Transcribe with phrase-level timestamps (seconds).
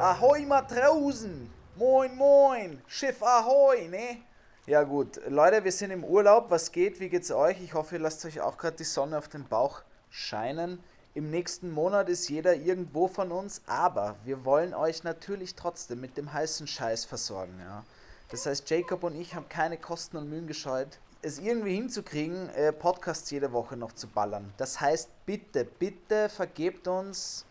[0.00, 1.48] Ahoi Matrosen!
[1.76, 2.82] Moin, moin!
[2.88, 4.18] Schiff Ahoi, ne?
[4.66, 6.50] Ja gut, Leute, wir sind im Urlaub.
[6.50, 6.98] Was geht?
[6.98, 7.62] Wie geht's euch?
[7.62, 10.82] Ich hoffe, ihr lasst euch auch gerade die Sonne auf den Bauch scheinen.
[11.14, 16.16] Im nächsten Monat ist jeder irgendwo von uns, aber wir wollen euch natürlich trotzdem mit
[16.16, 17.84] dem heißen Scheiß versorgen, ja.
[18.30, 22.72] Das heißt, Jacob und ich haben keine Kosten und Mühen gescheut, es irgendwie hinzukriegen, äh,
[22.72, 24.52] Podcasts jede Woche noch zu ballern.
[24.56, 27.46] Das heißt, bitte, bitte vergebt uns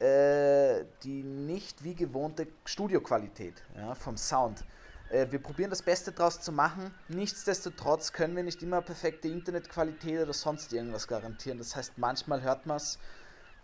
[0.00, 4.64] äh, die nicht wie gewohnte Studioqualität ja, vom Sound.
[5.10, 6.94] Äh, wir probieren das Beste draus zu machen.
[7.08, 11.58] Nichtsdestotrotz können wir nicht immer perfekte Internetqualität oder sonst irgendwas garantieren.
[11.58, 12.98] Das heißt, manchmal hört man es.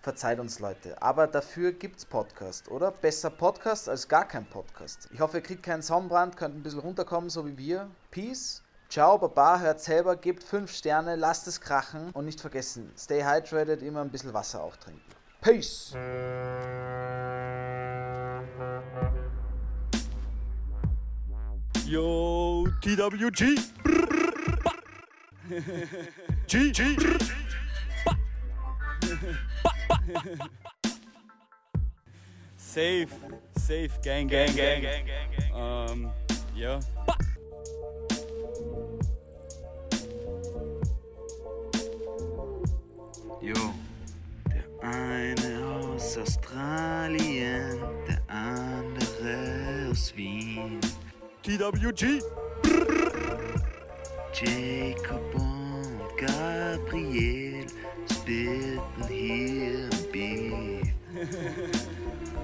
[0.01, 1.01] Verzeiht uns Leute.
[1.01, 2.91] Aber dafür gibt es Podcast, oder?
[2.91, 5.09] Besser Podcast als gar kein Podcast.
[5.13, 7.91] Ich hoffe, ihr kriegt keinen Sonnenbrand, könnt ein bisschen runterkommen, so wie wir.
[8.11, 8.63] Peace.
[8.91, 13.83] Ciao, Baba, hört selber, gebt 5 Sterne, lasst es krachen und nicht vergessen, stay hydrated,
[13.83, 15.14] immer ein bisschen Wasser auch trinken.
[15.45, 15.93] Peace!
[21.85, 23.61] Yo, TWG.
[26.47, 26.97] G, G.
[32.57, 33.13] Safe,
[33.59, 34.83] safe, gang, gang, gang.
[34.83, 35.05] gang.
[35.53, 36.11] Um,
[36.57, 36.81] yeah.
[43.43, 43.75] Jo,
[44.49, 45.34] der eine
[46.17, 50.79] aus Australien, der andere aus Wien.
[51.43, 52.21] TWG.
[54.33, 57.67] Jacob und Gabriel
[58.11, 60.95] spitten hier im Beat.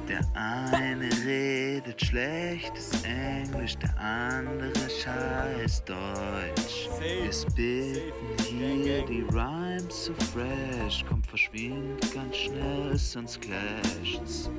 [0.09, 6.70] Der eine redet schlechtes Englisch, der andere scheiß Deutsch.
[7.01, 14.51] Wir spitten hier die Rhymes so fresh, kommt verschwindet ganz schnell, sonst clasht's.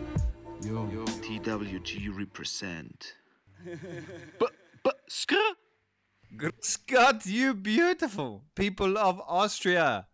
[0.66, 0.88] Yo,
[1.22, 3.16] TWG represent.
[4.40, 5.36] but, but, skr.
[6.62, 10.08] Scott, you beautiful people of Austria.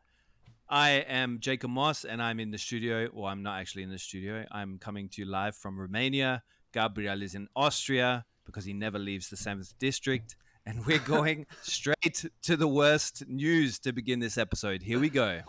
[0.67, 3.97] I am Jacob Moss and I'm in the studio, or I'm not actually in the
[3.97, 4.43] studio.
[4.51, 6.43] I'm coming to you live from Romania.
[6.73, 10.35] Gabriel is in Austria because he never leaves the 7th district.
[10.67, 14.81] And we're going straight to the worst news to begin this episode.
[14.81, 15.39] Here we go.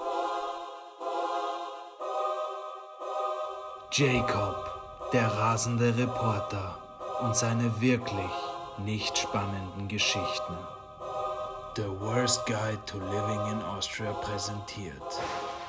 [3.91, 6.79] Jacob, der rasende Reporter
[7.21, 8.31] und seine wirklich
[8.85, 10.57] nicht spannenden Geschichten.
[11.75, 15.03] The Worst Guide to Living in Austria präsentiert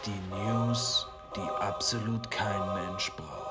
[0.06, 3.49] die News, die absolut kein Mensch braucht.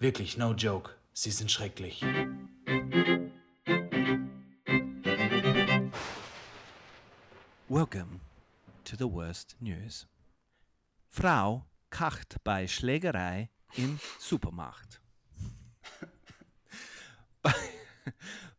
[0.00, 0.92] Wirklich, no joke.
[1.12, 2.02] Sie sind schrecklich.
[7.68, 8.20] Welcome
[8.84, 10.06] to the worst news.
[11.08, 15.00] Frau kacht bei Schlägerei im Supermarkt.
[17.42, 17.54] bei,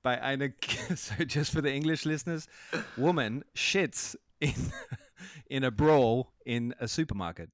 [0.02, 0.50] bei einer,
[0.94, 2.50] so just for the English listeners,
[2.98, 4.74] woman shits in,
[5.50, 7.50] in a brawl in a supermarket.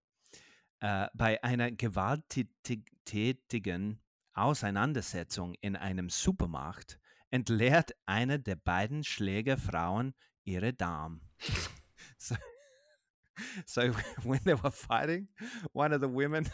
[0.85, 4.00] Äh, bei einer gewalttätigen
[4.34, 7.00] Auseinandersetzung in einem Supermarkt
[7.31, 10.13] entleert eine der beiden Schlägerfrauen
[10.44, 11.22] ihre Darm.
[12.19, 12.35] so,
[13.66, 13.81] so
[14.23, 15.28] when they were fighting,
[15.73, 16.47] one of the women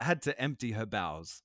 [0.00, 1.44] had to empty her bowels.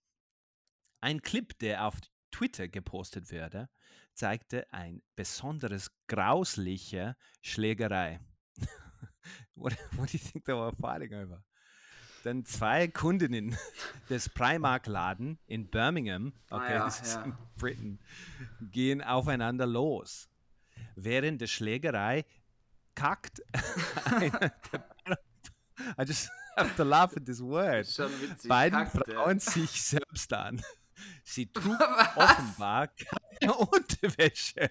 [1.02, 2.00] Ein Clip, der auf
[2.32, 3.68] Twitter gepostet wurde,
[4.14, 8.22] zeigte ein besonderes grausliche Schlägerei.
[9.56, 11.44] What, what do you think they were fighting over?
[12.24, 13.58] Dann zwei Kundinnen
[14.10, 17.24] des Primark-Laden in Birmingham, okay, Ah ja, das ist ja.
[17.24, 18.00] in Britain,
[18.62, 20.30] gehen aufeinander los.
[20.96, 22.26] Während der Schlägerei
[22.96, 23.42] kackt
[24.06, 25.20] einer der-
[25.98, 27.88] I just have to laugh at this word.
[28.48, 29.14] Beiden kackt, ja.
[29.16, 30.62] Frauen sich selbst an.
[31.24, 31.80] Sie trug
[32.16, 34.70] offenbar keine Unterwäsche.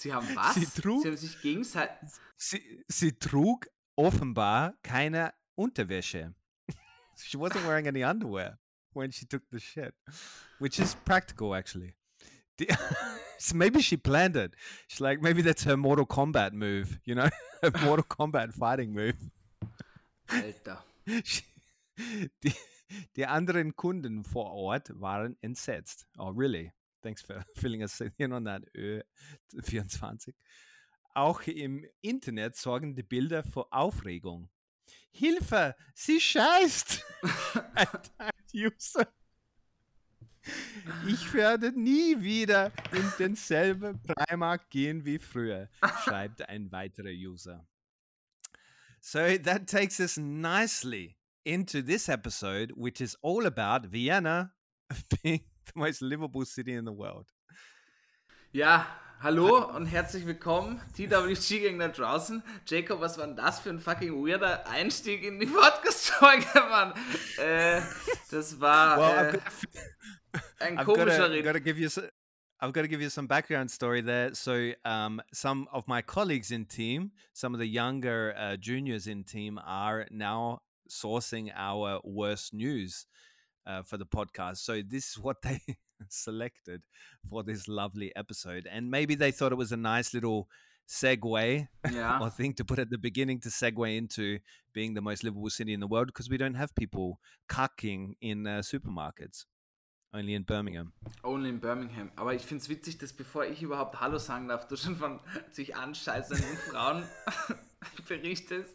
[0.00, 0.54] Sie haben was?
[0.54, 2.08] Sie trug- Sie haben sich gegenseitig.
[2.36, 6.34] Sie, sie trug offenbar keine Unterwäsche.
[7.22, 8.58] She wasn't wearing any underwear
[8.94, 9.94] when she took the shit,
[10.58, 11.94] which is practical actually.
[12.56, 12.68] The,
[13.38, 14.54] so maybe she planned it.
[14.88, 17.28] She's like, maybe that's her Mortal Kombat move, you know,
[17.62, 19.16] her Mortal Kombat fighting move.
[20.30, 20.78] Alter.
[22.42, 22.54] Die,
[23.16, 26.06] die anderen Kunden vor Ort waren entsetzt.
[26.16, 26.72] Oh, really?
[27.02, 30.34] Thanks for filling us in on that, Ö24.
[31.14, 34.48] Auch im Internet sorgen die Bilder für Aufregung.
[35.10, 37.04] Hilfe, sie scheißt!
[37.74, 39.06] Ein User.
[41.06, 45.68] Ich werde nie wieder in denselben Primark gehen wie früher,
[46.02, 47.66] schreibt ein weiterer User.
[49.00, 54.54] So that takes us nicely into this episode, which is all about Vienna
[55.22, 55.44] being
[55.74, 57.26] the most livable city in the world.
[58.52, 58.86] Ja,
[59.20, 62.42] hallo und herzlich willkommen, TWG-Gang da draußen.
[62.66, 66.92] Jacob, was war denn das für ein fucking weirder Einstieg in die Podcast-Folge, Mann?
[67.38, 67.80] Äh,
[68.30, 69.40] das war Well, äh, I've
[70.32, 71.44] got, ein I've komischer gotta, Red.
[71.44, 72.02] gotta give you s-
[72.62, 74.34] I've got to give you some background story there.
[74.34, 79.24] So, um, some of my colleagues in team, some of the younger uh, juniors in
[79.24, 83.06] team, are now sourcing our worst news
[83.66, 84.58] uh, for the podcast.
[84.58, 85.60] So, this is what they
[86.08, 86.82] selected
[87.28, 90.48] for this lovely episode, and maybe they thought it was a nice little
[90.88, 92.18] segue Ja.
[92.20, 94.40] or thing to put at the beginning to segue into
[94.72, 98.44] being the most livable city in the world because we don't have people cucking in
[98.46, 99.44] uh, supermarkets,
[100.12, 100.92] only in Birmingham.
[101.22, 102.10] Only in Birmingham.
[102.16, 105.20] Aber ich finde es witzig, dass bevor ich überhaupt Hallo sagen darf, du schon von
[105.52, 107.04] sich anscheißenden Frauen
[108.08, 108.74] berichtest.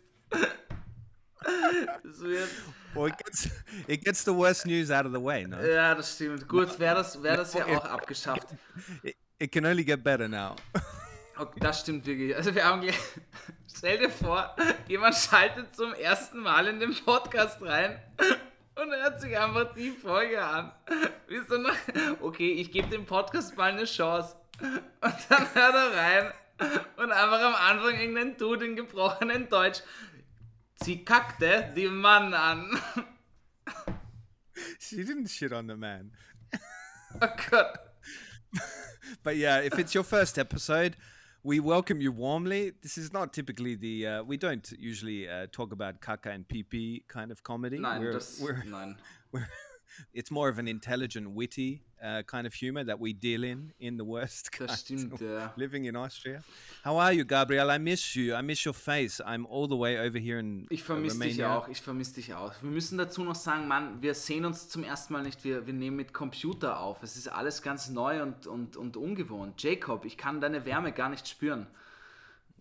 [2.04, 2.50] Das wird,
[2.94, 3.50] Well, it gets
[3.88, 5.46] it gets the worst news out of the way.
[5.46, 6.48] No, ja, das stimmt.
[6.48, 7.78] Gut, wäre das, wär das ja Ja.
[7.80, 8.48] auch abgeschafft.
[9.04, 10.56] it, it can only get better now.
[11.38, 12.34] Okay, das stimmt wirklich.
[12.34, 12.98] Also wir haben gleich,
[13.78, 14.56] stell dir vor,
[14.88, 18.00] jemand schaltet zum ersten Mal in den Podcast rein
[18.76, 20.72] und hört sich einfach die Folge an.
[21.28, 21.76] Wie so nach,
[22.22, 24.38] okay, ich gebe dem Podcast mal eine Chance.
[24.62, 26.34] Und dann hört er rein
[26.96, 29.82] und einfach am Anfang irgendein Dude in gebrochenen Deutsch.
[30.84, 32.80] Sie kackte die Mann an.
[34.80, 36.12] she didn't shit on the man.
[37.22, 37.64] Oh.
[39.24, 40.98] But yeah, if it's your first episode,
[41.44, 42.74] we welcome you warmly.
[42.82, 47.04] This is not typically the uh, we don't usually uh, talk about kaka and pee
[47.08, 47.78] kind of comedy.
[47.80, 48.64] Nein, we're, we're,
[49.32, 49.48] we're
[50.14, 53.98] it's more of an intelligent, witty uh, kind of humor that we deal in in
[53.98, 55.54] the worst Das stimmt, ja.
[55.56, 56.42] living in Austria.
[56.84, 57.70] How are you, Gabriel?
[57.70, 58.36] I miss you.
[58.36, 59.20] I miss your face.
[59.22, 62.34] I'm all the way over here in Ich uh, vermisse dich auch, ich vermisse dich
[62.34, 62.54] auch.
[62.62, 65.74] Wir müssen dazu noch sagen, Mann, wir sehen uns zum ersten Mal nicht, wir, wir
[65.74, 67.02] nehmen mit Computer auf.
[67.04, 69.62] Es ist alles ganz neu und, und, und ungewohnt.
[69.62, 71.68] Jacob, ich kann deine Wärme gar nicht spüren.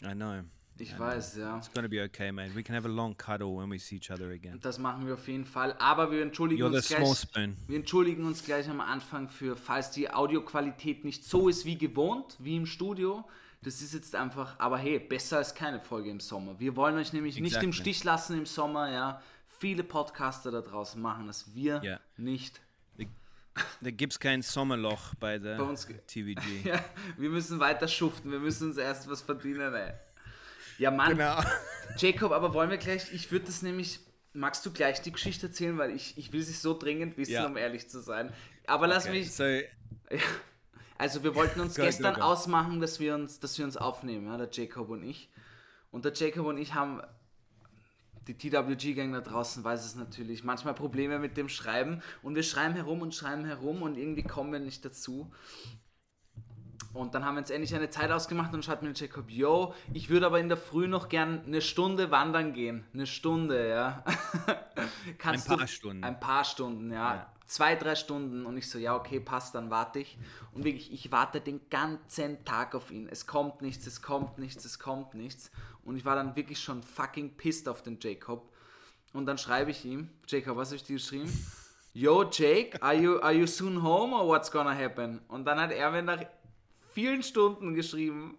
[0.03, 0.43] I know.
[0.77, 1.57] Ich weiß, ja.
[1.59, 2.55] It's gonna be okay, mate.
[2.55, 4.59] We can have a long cuddle when we see each other again.
[4.61, 5.75] Das machen wir auf jeden Fall.
[5.79, 7.27] Aber wir entschuldigen uns gleich.
[7.69, 12.37] Wir entschuldigen uns gleich am Anfang für, falls die Audioqualität nicht so ist wie gewohnt,
[12.41, 13.25] wie im Studio.
[13.63, 16.59] Das ist jetzt einfach, aber hey, besser als keine Folge im Sommer.
[16.59, 17.73] Wir wollen euch nämlich nicht im Exactly.
[17.73, 19.23] Stich lassen im Sommer, ja.
[19.47, 22.01] Viele Podcaster da draußen machen das, wir Ja.
[22.17, 22.61] nicht.
[23.81, 26.41] Da gibt's kein Sommerloch bei der Bei uns- TVG.
[26.65, 26.85] Ja,
[27.17, 29.93] wir müssen weiter schuften, wir müssen uns erst was verdienen, ey.
[30.79, 31.41] Ja, Mann, Genau.
[31.99, 34.01] Jacob, aber wollen wir gleich, ich würde das nämlich,
[34.33, 37.47] magst du gleich die Geschichte erzählen, weil ich, ich will sie so dringend wissen, Ja.
[37.47, 38.33] um ehrlich zu sein.
[38.67, 39.45] Aber lass Okay, mich, so
[40.99, 42.21] also wir wollten uns Go, go, gestern go.
[42.23, 45.31] ausmachen, dass wir uns, dass wir uns aufnehmen, ja, der Jacob und ich.
[45.91, 47.01] Und der Jacob und ich haben,
[48.27, 52.75] die TWG-Gang da draußen weiß es natürlich, manchmal Probleme mit dem Schreiben und wir schreiben
[52.75, 55.31] herum und schreiben herum und irgendwie kommen wir nicht dazu.
[56.95, 60.09] Und dann haben wir uns endlich eine Zeit ausgemacht und schreibt mir Jacob, yo, ich
[60.09, 62.85] würde aber in der Früh noch gern eine Stunde wandern gehen.
[62.95, 64.05] Eine Stunde, ja.
[65.19, 66.05] Kannst Ein du- paar Stunden.
[66.05, 67.31] Ein paar Stunden, ja.
[67.47, 68.47] Zwei, drei Stunden.
[68.47, 70.17] Und ich so, ja, okay, passt, dann warte ich.
[70.53, 73.09] Und wirklich, ich warte den ganzen Tag auf ihn.
[73.09, 75.51] Es kommt nichts, es kommt nichts, es kommt nichts.
[75.85, 78.49] Und ich war dann wirklich schon fucking pissed auf den Jacob.
[79.13, 81.31] Und dann schreibe ich ihm, Jacob, was habe ich dir geschrieben?
[81.93, 85.21] Yo, Jake, are you, are you soon home or what's gonna happen?
[85.29, 86.21] Und dann hat er mir nach
[86.95, 88.39] vielen Stunden geschrieben,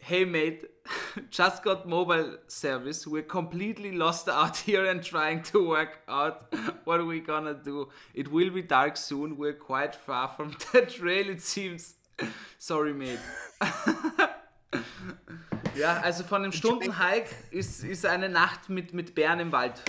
[0.00, 0.68] Hey mate,
[1.30, 3.06] just got mobile service.
[3.06, 6.52] We're completely lost out here and trying to work out
[6.84, 7.88] what are we gonna do.
[8.12, 9.36] It will be dark soon.
[9.38, 11.94] We're quite far from the trail, it seems.
[12.58, 13.20] Sorry, mate.
[15.76, 19.80] ja, also von dem Stundenhike ist, ist eine Nacht mit, mit Bären im Wald.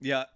[0.00, 0.26] Yeah,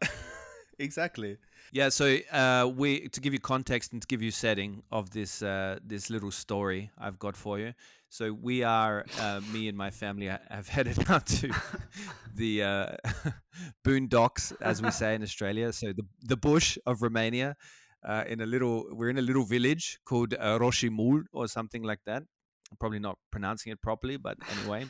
[0.78, 1.38] exactly.
[1.72, 5.42] Yeah, so uh, we to give you context and to give you setting of this
[5.42, 7.74] uh, this little story I've got for you.
[8.08, 11.52] So we are uh, me and my family have headed out to
[12.34, 12.96] the uh,
[13.84, 15.72] boondocks, as we say in Australia.
[15.72, 17.56] So the the bush of Romania.
[18.04, 21.98] Uh, in a little, we're in a little village called uh, Roșimul or something like
[22.06, 22.22] that.
[22.70, 24.86] I'm probably not pronouncing it properly, but anyway,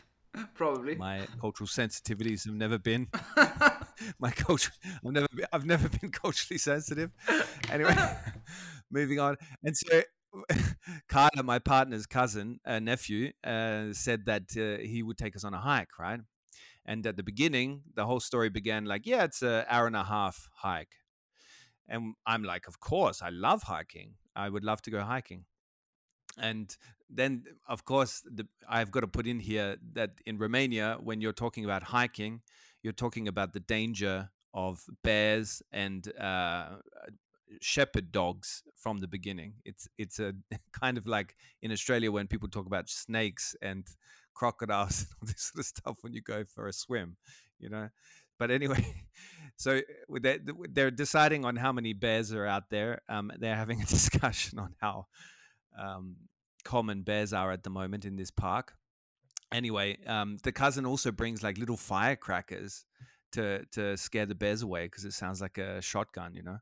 [0.55, 0.97] Probably.
[0.97, 3.09] my cultural sensitivities have never been
[4.19, 7.11] my culture i've never been, i've never been culturally sensitive
[7.71, 7.95] anyway
[8.91, 10.03] moving on and so
[11.09, 15.55] carter my partner's cousin uh, nephew uh, said that uh, he would take us on
[15.55, 16.21] a hike right
[16.87, 20.05] and at the beginning the whole story began like yeah it's an hour and a
[20.05, 20.97] half hike
[21.89, 24.15] And I'm like, of course, I love hiking.
[24.35, 25.45] I would love to go hiking.
[26.39, 26.77] And
[27.09, 31.33] then, of course, the, I've got to put in here that in Romania, when you're
[31.33, 32.43] talking about hiking,
[32.87, 36.77] you're talking about the danger of bears and uh,
[37.61, 39.55] shepherd dogs from the beginning.
[39.65, 40.35] It's it's a
[40.73, 43.85] kind of like in Australia when people talk about snakes and
[44.35, 47.17] crocodiles and all this sort of stuff when you go for a swim,
[47.59, 47.89] you know.
[48.39, 48.87] But anyway,
[49.57, 50.39] so they're,
[50.71, 53.01] they're deciding on how many bears are out there.
[53.09, 55.07] Um, they're having a discussion on how
[55.77, 56.15] um,
[56.63, 58.75] common bears are at the moment in this park.
[59.53, 62.85] Anyway, um, the cousin also brings like little firecrackers
[63.33, 66.59] to to scare the bears away because it sounds like a shotgun, you know.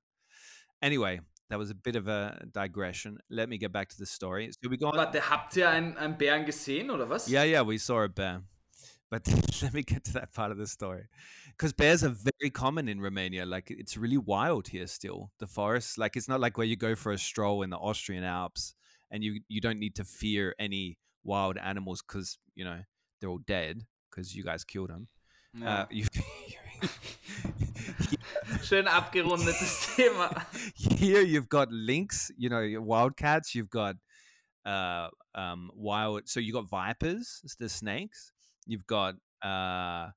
[0.83, 3.19] Anyway, that was a bit of a digression.
[3.31, 4.50] Let me get back to the story.
[4.50, 4.97] So we go on.
[4.97, 7.29] Warte, habt ihr einen, einen Bären gesehen oder was?
[7.29, 8.43] Yeah, yeah, we saw a bear.
[9.11, 9.26] But
[9.62, 11.05] let me get to that part of the story.
[11.49, 13.47] Because bears are very common in Romania.
[13.47, 15.31] Like it's really wild here still.
[15.38, 18.25] The forest, like it's not like where you go for a stroll in the Austrian
[18.25, 18.75] Alps
[19.11, 22.80] and you you don't need to fear any wild animals because you know
[23.20, 25.08] they're all dead because you guys killed them.
[25.54, 25.82] Ja.
[25.82, 26.06] Uh, you,
[28.62, 30.30] Schön abgerundetes Thema.
[30.75, 33.54] here you've got lynx, you know, wildcats.
[33.54, 33.96] You've got
[34.66, 36.28] uh, um, wild.
[36.28, 38.32] So you got vipers, the snakes.
[38.66, 40.11] You've got uh,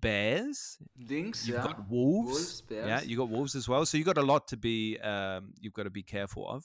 [0.00, 0.78] bears.
[0.96, 1.66] Links, You've ja.
[1.66, 2.62] got wolves.
[2.70, 3.84] Wolves, Yeah, you got wolves as well.
[3.86, 4.98] So you've got a lot to be.
[4.98, 6.64] Um, you've got to be careful of.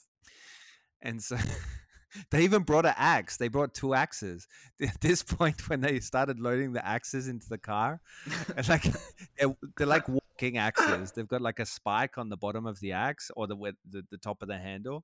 [1.01, 1.37] And so
[2.29, 3.37] they even brought an axe.
[3.37, 4.47] They brought two axes.
[4.81, 8.01] At this point, when they started loading the axes into the car,
[8.69, 8.83] like
[9.39, 11.11] they're, they're like walking axes.
[11.11, 13.55] They've got like a spike on the bottom of the axe or the
[13.89, 15.03] the, the top of the handle,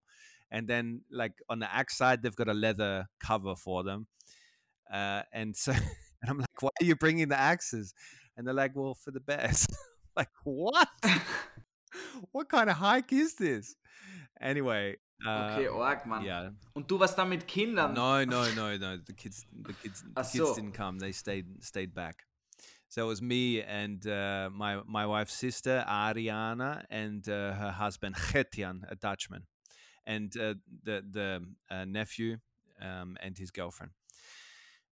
[0.51, 4.07] and then like on the axe side, they've got a leather cover for them.
[4.91, 7.93] Uh, and so, and I'm like, why are you bringing the axes?
[8.35, 9.67] And they're like, well, for the bears.
[10.15, 10.87] like what?
[12.31, 13.75] what kind of hike is this?
[14.39, 14.97] Anyway.
[15.25, 16.23] Okay, arg, Mann.
[16.23, 16.51] yeah.
[16.73, 17.93] Und du warst da mit Kindern?
[17.93, 18.97] No, no, no, no.
[18.97, 20.55] The kids, the kids, the kids so.
[20.55, 20.99] didn't come.
[20.99, 22.27] They stayed, stayed back.
[22.89, 28.15] So it was me and uh, my my wife's sister Ariana and uh, her husband
[28.15, 29.43] Getian, a Dutchman,
[30.05, 32.37] and uh, the the uh, nephew
[32.81, 33.91] um, and his girlfriend.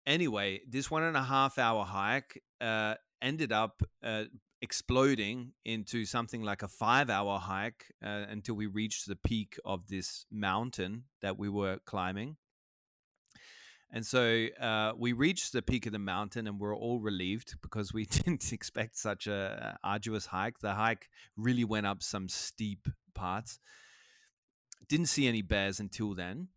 [0.05, 4.25] Anyway, this one and a half hour hike uh, ended up uh,
[4.61, 9.87] exploding into something like a five hour hike uh, until we reached the peak of
[9.87, 12.37] this mountain that we were climbing.
[13.91, 17.91] And so uh, we reached the peak of the mountain and we're all relieved because
[17.91, 20.59] we didn't expect such a arduous hike.
[20.59, 23.59] The hike really went up some steep parts.
[24.87, 26.49] Didn't see any bears until then.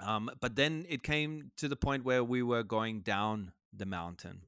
[0.00, 4.42] Um, but then it came to the point where we were going down the mountain.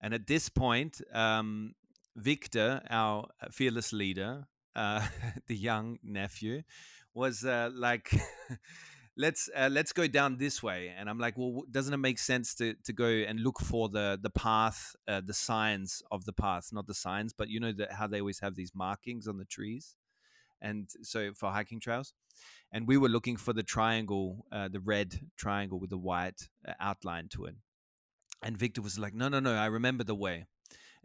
[0.00, 1.74] And at this point, um,
[2.18, 5.06] Victor, our fearless leader, uh,
[5.46, 6.62] the young nephew,
[7.14, 8.10] was uh, like,
[9.16, 12.54] "Let's uh, let's go down this way." And I'm like, "Well, doesn't it make sense
[12.56, 16.70] to to go and look for the the path, uh, the signs of the path,
[16.72, 19.44] not the signs, but you know that how they always have these markings on the
[19.44, 19.96] trees,
[20.60, 22.12] and so for hiking trails."
[22.72, 26.74] And we were looking for the triangle, uh, the red triangle with the white uh,
[26.80, 27.56] outline to it.
[28.42, 29.54] And Victor was like, "No, no, no!
[29.54, 30.46] I remember the way."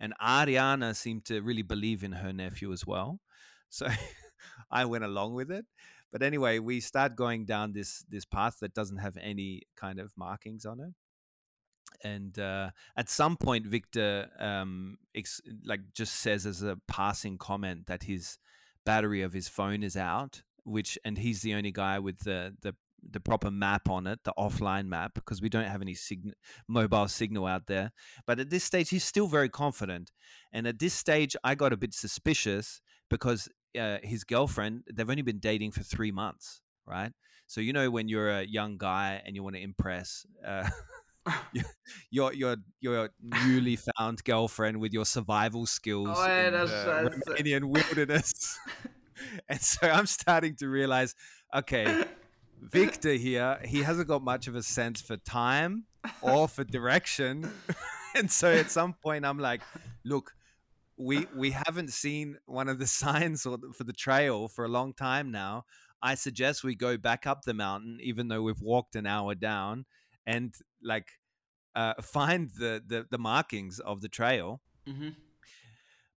[0.04, 3.22] And Ariana seemed to really believe in her nephew as well.
[3.70, 3.88] So
[4.70, 5.66] I went along with it.
[6.12, 10.12] But anyway, we start going down this this path that doesn't have any kind of
[10.18, 10.94] markings on it.
[12.04, 17.86] And uh, at some point, Victor um, ex- like just says as a passing comment
[17.86, 18.38] that his
[18.86, 22.76] battery of his phone is out, which and he's the only guy with the the
[23.10, 26.34] the proper map on it, the offline map, because we don't have any sign-
[26.68, 27.92] mobile signal out there.
[28.26, 30.12] But at this stage, he's still very confident.
[30.52, 35.22] And at this stage, I got a bit suspicious because uh, his girlfriend, they've only
[35.22, 37.12] been dating for three months, right?
[37.48, 40.70] So, you know, when you're a young guy and you want to impress uh,
[42.12, 43.10] your, your, your,
[43.46, 47.40] newly found girlfriend with your survival skills Oh, in Alter, the Scheiße.
[47.40, 48.60] Romanian wilderness.
[49.50, 51.16] and so I'm starting to realize,
[51.56, 52.06] okay,
[52.72, 55.86] Victor here, he hasn't got much of a sense for time
[56.22, 57.52] or for direction.
[58.16, 59.62] and so at some point I'm like,
[60.04, 60.34] look,
[60.98, 64.94] we we haven't seen one of the signs or for the trail for a long
[64.94, 65.66] time now.
[66.02, 69.86] I suggest we go back up the mountain, even though we've walked an hour down,
[70.26, 70.54] and
[70.84, 71.08] like
[71.76, 74.62] uh, find the, the the markings of the trail.
[74.88, 75.16] Mhm.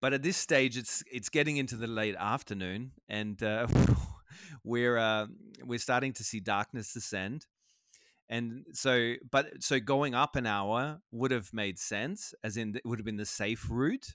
[0.01, 3.67] But at this stage, it's it's getting into the late afternoon, and uh,
[4.65, 5.27] we're uh,
[5.65, 7.47] we're starting to see darkness descend.
[8.29, 12.83] And so, but so going up an hour would have made sense, as in it
[12.87, 14.15] would have been the safe route.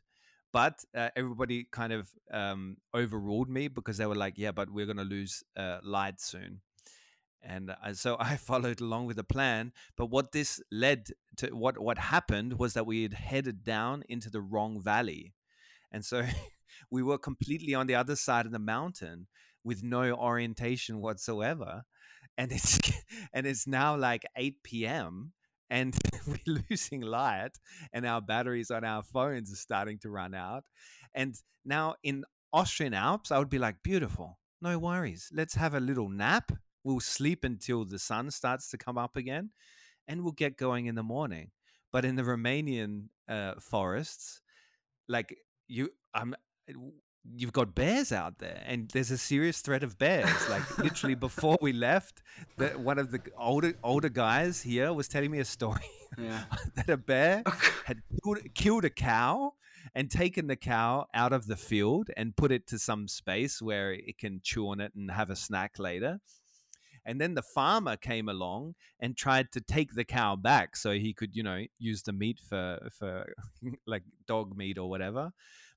[0.54, 4.88] but uh, everybody kind of um, overruled me because they were like, "Yeah, but we're
[4.88, 6.62] gonna lose uh, light soon."
[7.42, 9.74] And uh, so I followed along with the plan.
[9.98, 14.30] But what this led to, what what happened was that we had headed down into
[14.30, 15.34] the wrong valley,
[15.92, 16.24] and so
[16.92, 19.28] we were completely on the other side of the mountain
[19.64, 21.84] with no orientation whatsoever.
[22.38, 22.80] And it's
[23.34, 25.34] and it's now like 8 p.m.
[25.70, 25.96] and
[26.28, 27.60] we're losing light
[27.94, 30.64] and our batteries on our phones are starting to run out.
[31.14, 31.36] And
[31.66, 35.30] now in Austrian Alps, I would be like, beautiful, no worries.
[35.34, 36.52] Let's have a little nap.
[36.84, 39.52] We'll sleep until the sun starts to come up again
[40.08, 41.52] and we'll get going in the morning.
[41.92, 44.42] But in the Romanian uh, forests,
[45.08, 45.38] like
[45.68, 46.36] you, I'm,
[47.36, 50.50] you've got bears out there and there's a serious threat of bears.
[50.50, 52.22] Like literally before we left
[52.58, 56.44] that one of the older older guys here was telling me a story Yeah.
[56.76, 57.44] that a bear
[57.86, 59.54] had killed, killed a cow
[59.96, 63.94] and taken the cow out of the field and put it to some space where
[63.94, 66.20] it can chew on it and have a snack later.
[67.06, 71.14] And then the farmer came along and tried to take the cow back so he
[71.14, 73.34] could you know use the meat for for
[73.88, 75.32] like dog meat or whatever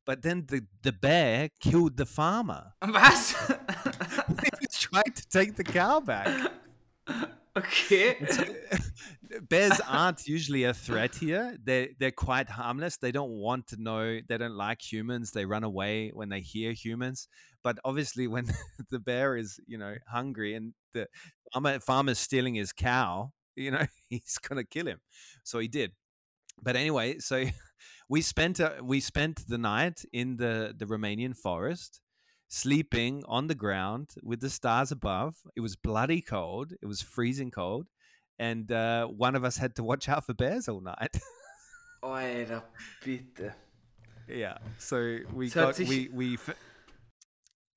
[0.05, 2.73] but then the, the bear killed the farmer.
[2.83, 3.33] Was?
[3.33, 6.53] he was trying to take the cow back.
[7.57, 8.17] Okay.
[9.49, 11.57] Bears aren't usually a threat here.
[11.63, 12.97] They're, they're quite harmless.
[12.97, 15.33] They don't want to know, they don't like humans.
[15.33, 17.29] They run away when they hear humans.
[17.63, 18.47] But obviously, when
[18.91, 21.09] the bear is, you know, hungry and the
[21.53, 25.01] farmer, farmer's stealing his cow, you know, he's going to kill him.
[25.45, 25.93] So he did.
[26.63, 27.45] But anyway, so
[28.13, 32.01] we spent a, we spent the night in the the Romanian forest,
[32.49, 35.35] sleeping on the ground with the stars above.
[35.57, 36.69] It was bloody cold.
[36.83, 37.87] It was freezing cold,
[38.39, 41.15] and uh, one of us had to watch out for bears all night.
[42.03, 42.63] Alter,
[43.05, 43.53] bitte.
[44.29, 44.97] yeah, so
[45.39, 46.35] we got we we.
[46.35, 46.57] f-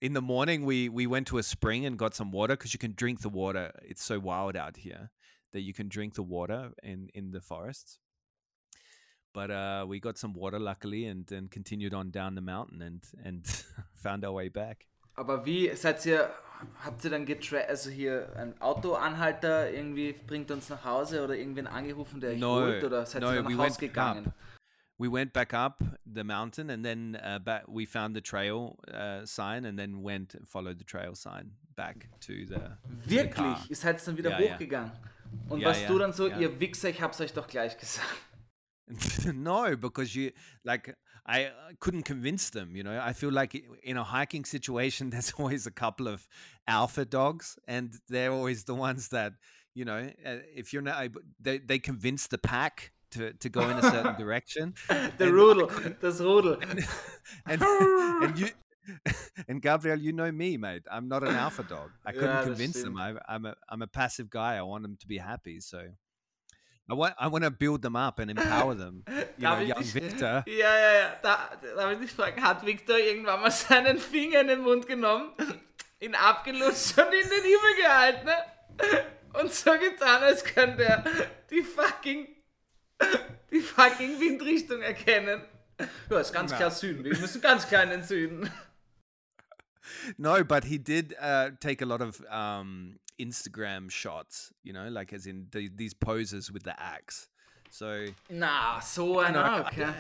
[0.02, 2.80] In the morning, we we went to a spring and got some water because you
[2.86, 3.72] can drink the water.
[3.92, 5.04] It's so wild out here
[5.54, 8.00] that you can drink the water in in the forests.
[9.36, 13.02] But uh, we got some water luckily, and then continued on down the mountain and
[13.26, 13.46] and
[13.94, 14.88] found our way back.
[15.18, 16.30] Aber wie seid ihr,
[16.84, 21.68] habt ihr dann getra also hier ein Autoanhalter irgendwie bringt uns nach Hause oder irgendwen
[21.68, 24.28] angerufen, der euch No, holt oder seid no, ihr dann we nach went Hause gegangen?
[24.28, 24.34] up.
[24.98, 29.26] We went back up the mountain, and then uh, back, we found the trail uh,
[29.26, 32.70] sign, and then went and followed the trail sign back to the to
[33.10, 33.60] the car.
[33.60, 33.70] Wirklich?
[33.70, 34.54] Ihr seid dann wieder ja.
[34.54, 34.94] hochgegangen?
[35.50, 38.08] Und Ja, was du dann so, ihr Wichser, ich hab's euch doch gleich gesagt.
[39.34, 40.32] no, because you
[40.64, 40.96] like
[41.26, 42.76] I uh, couldn't convince them.
[42.76, 46.28] You know, I feel like in a hiking situation, there's always a couple of
[46.68, 49.34] alpha dogs, and they're always the ones that
[49.74, 50.10] you know.
[50.26, 51.08] Uh, if you're not,
[51.40, 54.74] they they convince the pack to to go in a certain direction.
[54.88, 56.62] the And- Rudel, das Rudel.
[57.46, 57.62] and
[58.24, 58.50] and you.
[59.48, 60.84] And Gabriel, you know me, mate.
[60.92, 61.90] I'm not an alpha dog.
[62.06, 62.98] I couldn't das convince them.
[62.98, 64.58] I, I'm a I'm a passive guy.
[64.58, 65.60] I want them to be happy.
[65.60, 65.88] So
[66.88, 69.04] I want I want to build them up and empower them.
[69.38, 70.44] You know, ich young dich- Victor.
[70.48, 71.16] Ja, ja, ja.
[71.22, 75.32] Da, darf ich dich fragen, hat Victor irgendwann mal seinen Finger in den Mund genommen,
[76.00, 79.40] ihn abgelutscht und in den Himmel gehalten ne?
[79.42, 81.04] und so getan, als könnte er
[81.50, 82.28] die fucking,
[83.52, 85.42] die fucking Windrichtung erkennen?
[86.10, 87.04] Ja, ist ganz klar Süden.
[87.04, 88.50] Wir müssen ganz klar in den Süden.
[90.18, 95.14] No, but he did uh, take a lot of um, Instagram shots, you know, like
[95.14, 97.28] as in the, these poses with the axe.
[97.70, 99.94] So Na, so you know, I- okay.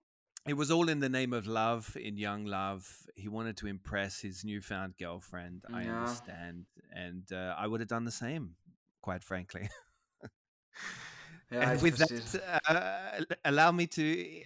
[0.46, 2.88] it was all in the name of love, in young love.
[3.14, 5.64] He wanted to impress his newfound girlfriend.
[5.72, 8.54] I understand, and uh, I would have done the same,
[9.02, 9.68] quite frankly.
[11.50, 14.42] Ja, and with that, uh, allow me to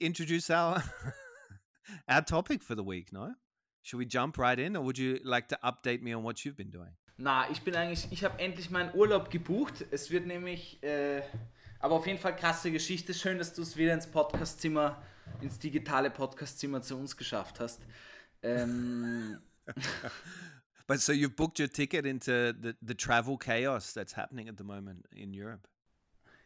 [0.00, 0.80] introduce our
[2.08, 3.12] our topic for the week.
[3.12, 3.34] No,
[3.82, 6.56] should we jump right in, or would you like to update me on what you've
[6.56, 6.92] been doing?
[7.18, 9.86] Na, ich bin eigentlich, ich habe endlich meinen Urlaub gebucht.
[9.90, 11.22] Es wird nämlich, äh,
[11.78, 13.14] aber auf jeden Fall krasse Geschichte.
[13.14, 15.02] Schön, dass du es wieder ins Podcastzimmer,
[15.40, 17.80] ins digitale Podcastzimmer zu uns geschafft hast.
[18.42, 19.38] Ähm,
[20.86, 24.64] But so you've booked your ticket into the, the travel chaos that's happening at the
[24.64, 25.66] moment in Europe.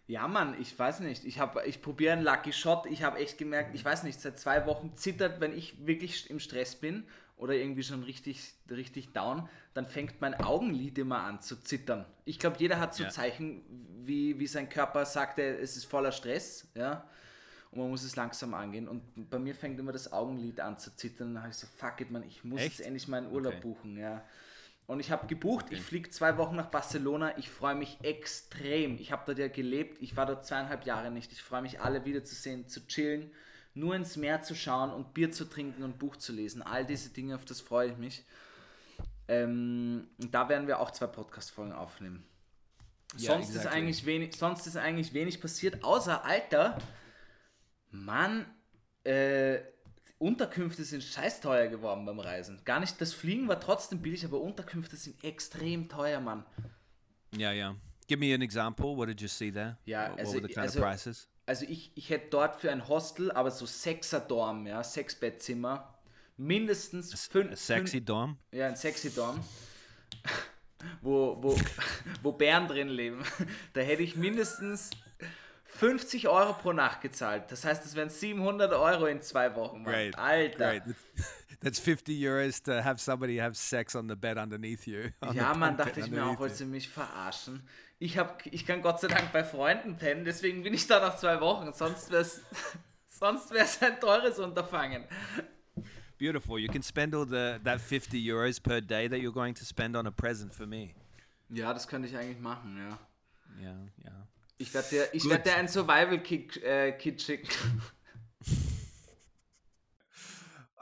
[0.06, 1.24] ja, Mann, ich weiß nicht.
[1.24, 2.86] Ich, hab- ich probiere einen Lucky Shot.
[2.86, 6.40] Ich habe echt gemerkt, ich weiß nicht, seit zwei Wochen zittert, wenn ich wirklich im
[6.40, 7.06] Stress bin
[7.40, 12.04] oder irgendwie schon richtig, richtig down, dann fängt mein Augenlid immer an zu zittern.
[12.26, 13.08] Ich glaube, jeder hat so Ja.
[13.08, 13.62] Zeichen,
[14.02, 17.08] wie, wie sein Körper sagt, es ist voller Stress, ja.
[17.70, 18.88] Und man muss es langsam angehen.
[18.88, 21.34] Und bei mir fängt immer das Augenlid an zu zittern.
[21.34, 22.78] Dann habe ich so, fuck it, man, ich muss Echt?
[22.78, 23.62] jetzt endlich meinen Urlaub Okay.
[23.62, 24.22] buchen, ja.
[24.86, 27.38] Und ich habe gebucht, ich fliege zwei Wochen nach Barcelona.
[27.38, 28.98] Ich freue mich extrem.
[28.98, 30.02] Ich habe dort ja gelebt.
[30.02, 31.30] Ich war dort zweieinhalb Jahre nicht.
[31.32, 33.30] Ich freue mich, alle wiederzusehen, zu chillen,
[33.74, 36.62] nur ins Meer zu schauen und Bier zu trinken und Buch zu lesen.
[36.62, 38.24] All diese Dinge, auf das freue ich mich.
[39.28, 42.24] Ähm, da werden wir auch zwei Podcast-Folgen aufnehmen.
[43.16, 43.80] Ja, sonst, ist exactly.
[43.80, 46.78] eigentlich wenig, sonst ist eigentlich wenig passiert, außer Alter.
[47.90, 48.46] Mann,
[49.04, 49.60] äh,
[50.18, 52.60] Unterkünfte sind scheiß teuer geworden beim Reisen.
[52.64, 56.44] Gar nicht, das Fliegen war trotzdem billig, aber Unterkünfte sind extrem teuer, Mann.
[57.36, 57.76] Yeah, yeah.
[58.06, 58.96] Give me an example.
[58.96, 59.78] What did you see there?
[59.86, 61.29] Ja, what, also- what were the kind also- of prices?
[61.50, 65.98] Also ich, ich hätte dort für ein Hostel, aber so Sechser-Dorm, ja, Sechs-Bettzimmer,
[66.36, 68.38] mindestens fünf, sexy dorm?
[68.52, 69.40] Ja, ein sexy Dorm.
[71.02, 71.58] Wo, wo,
[72.22, 73.24] wo Bären drin leben.
[73.72, 74.90] Da hätte ich mindestens
[75.64, 77.50] 50 Euro pro Nacht gezahlt.
[77.50, 79.82] Das heißt, das wären 700 Euro in zwei Wochen.
[79.82, 79.92] Mann.
[79.92, 80.16] Great.
[80.16, 80.78] Alter.
[80.78, 80.82] Great.
[81.60, 85.10] That's 50 euros to have somebody have sex on the bed underneath you.
[85.34, 86.64] Ja, bed dachte ich mir auch, underneath wollt you.
[86.64, 87.62] ihr mich verarschen?
[88.02, 91.16] Ich, hab, ich kann Gott sei Dank bei Freunden pennen, deswegen bin ich da nach
[91.18, 91.70] zwei Wochen.
[91.74, 92.42] Sonst wäre es
[93.06, 95.04] sonst wär's ein teures Unterfangen.
[96.18, 96.58] Beautiful.
[96.58, 99.96] You can spend all the that 50 euros per day that you're going to spend
[99.96, 100.94] on a present for me.
[101.50, 102.98] Ja, das könnte ich eigentlich machen, ja.
[103.62, 104.26] Yeah, yeah.
[104.56, 107.50] Ich werde dir, ich werd dir ein Survival-Kit äh, Kit schicken.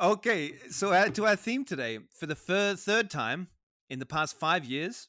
[0.01, 1.99] Okay, so uh, to our theme today.
[2.15, 3.49] For the third third time
[3.91, 5.09] in the past five years,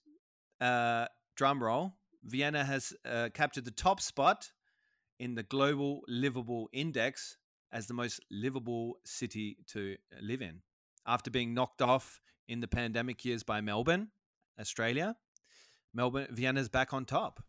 [0.60, 4.51] uh, drum roll, Vienna has uh, captured the top spot
[5.19, 7.38] in the global livable index
[7.71, 10.62] as the most livable city to live in,
[11.05, 14.10] after being knocked off in the pandemic years by Melbourne,
[14.60, 15.15] Australia.
[15.93, 17.43] Melbourne, Vienna's back on top.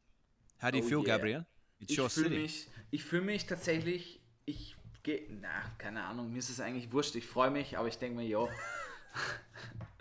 [0.59, 1.16] How do you Oh, feel, yeah.
[1.16, 1.46] Gabriel?
[1.80, 2.38] It's Ich your fühle city.
[2.42, 7.14] mich, ich fühle mich tatsächlich, ich gehe, na, keine Ahnung, mir ist es eigentlich wurscht,
[7.16, 8.48] ich freue mich, aber ich denke mir, jo.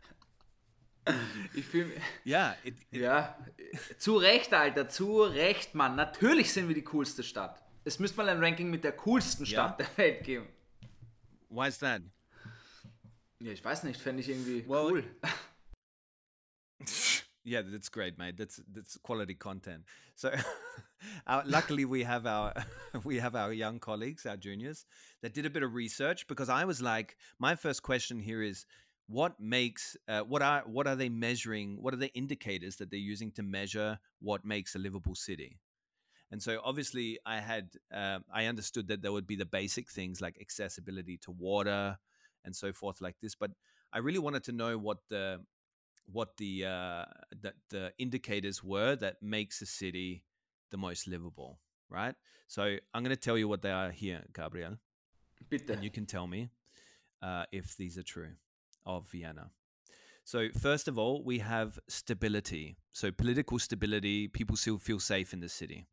[1.54, 3.38] ich fühle mich, Yeah, it, it- ja,
[3.98, 5.96] zu Recht, Alter, zu Recht, Mann.
[5.96, 7.64] Natürlich sind wir die coolste Stadt.
[7.86, 9.50] Es müsste mal ein Ranking mit der coolsten Ja?
[9.76, 10.48] Stadt der Welt geben.
[11.50, 12.02] why is that?
[13.40, 15.04] Ja, ich weiß nicht, fände ich irgendwie Well, cool.
[17.44, 18.38] yeah, that's great, mate.
[18.38, 19.86] That's that's quality content.
[20.16, 20.30] So,
[21.28, 22.54] our, luckily we have our
[23.04, 24.86] we have our young colleagues, our juniors,
[25.22, 28.66] that did a bit of research because I was like, my first question here is,
[29.10, 31.82] what makes uh, what are what are they measuring?
[31.82, 35.60] What are the indicators that they're using to measure what makes a livable city?
[36.32, 40.22] And so, obviously, I had uh, I understood that there would be the basic things
[40.22, 41.98] like accessibility to water
[42.46, 43.34] and so forth, like this.
[43.34, 43.52] But
[43.92, 45.42] I really wanted to know what the
[46.06, 47.06] what the uh,
[47.42, 50.24] the, the indicators were that makes a city
[50.70, 52.14] the most livable, right?
[52.48, 54.78] So I'm going to tell you what they are here, Gabriel,
[55.50, 55.72] Bitte.
[55.72, 56.50] and you can tell me
[57.24, 58.34] uh, if these are true
[58.86, 59.52] of Vienna.
[60.24, 62.78] So first of all, we have stability.
[62.92, 65.88] So political stability, people still feel safe in the city.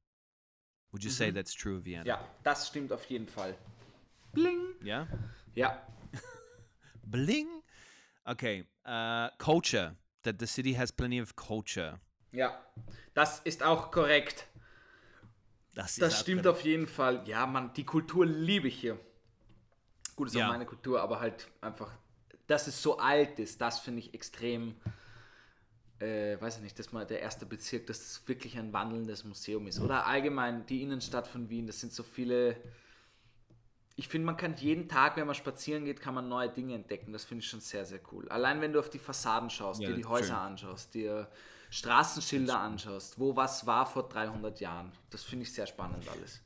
[0.92, 2.04] Would you say that's true of Vienna?
[2.06, 3.54] Ja, das stimmt auf jeden Fall.
[4.32, 4.74] Bling.
[4.84, 5.06] Yeah.
[5.54, 5.80] Ja,
[7.04, 7.62] Bling.
[8.24, 8.64] Okay.
[8.84, 9.96] Uh, culture.
[10.22, 12.00] That the city has plenty of culture.
[12.32, 12.60] ja,
[13.14, 14.46] das ist auch korrekt.
[15.74, 17.22] Das, Das ist stimmt auf jeden Fall.
[17.28, 18.98] Ja, Mann, die Kultur liebe ich hier.
[20.16, 20.46] Gut, ist Ja.
[20.46, 21.92] auch meine Kultur, aber halt einfach,
[22.46, 24.76] dass es so alt ist, das finde ich extrem,
[25.98, 29.66] äh, weiß ich nicht, dass mal der erste Bezirk, dass das wirklich ein wandelndes Museum
[29.66, 29.80] ist.
[29.80, 32.56] Oder allgemein die Innenstadt von Wien, das sind so viele.
[33.98, 37.12] Ich finde, man kann jeden Tag, wenn man spazieren geht, kann man neue Dinge entdecken.
[37.12, 38.28] Das finde ich schon sehr, sehr cool.
[38.28, 40.40] Allein wenn du auf die Fassaden schaust, Ja, dir die Häuser stimmt.
[40.40, 41.28] anschaust, dir
[41.70, 44.92] Straßenschilder anschaust, wo was war vor 300 Jahren.
[45.10, 46.42] Das finde ich sehr spannend alles.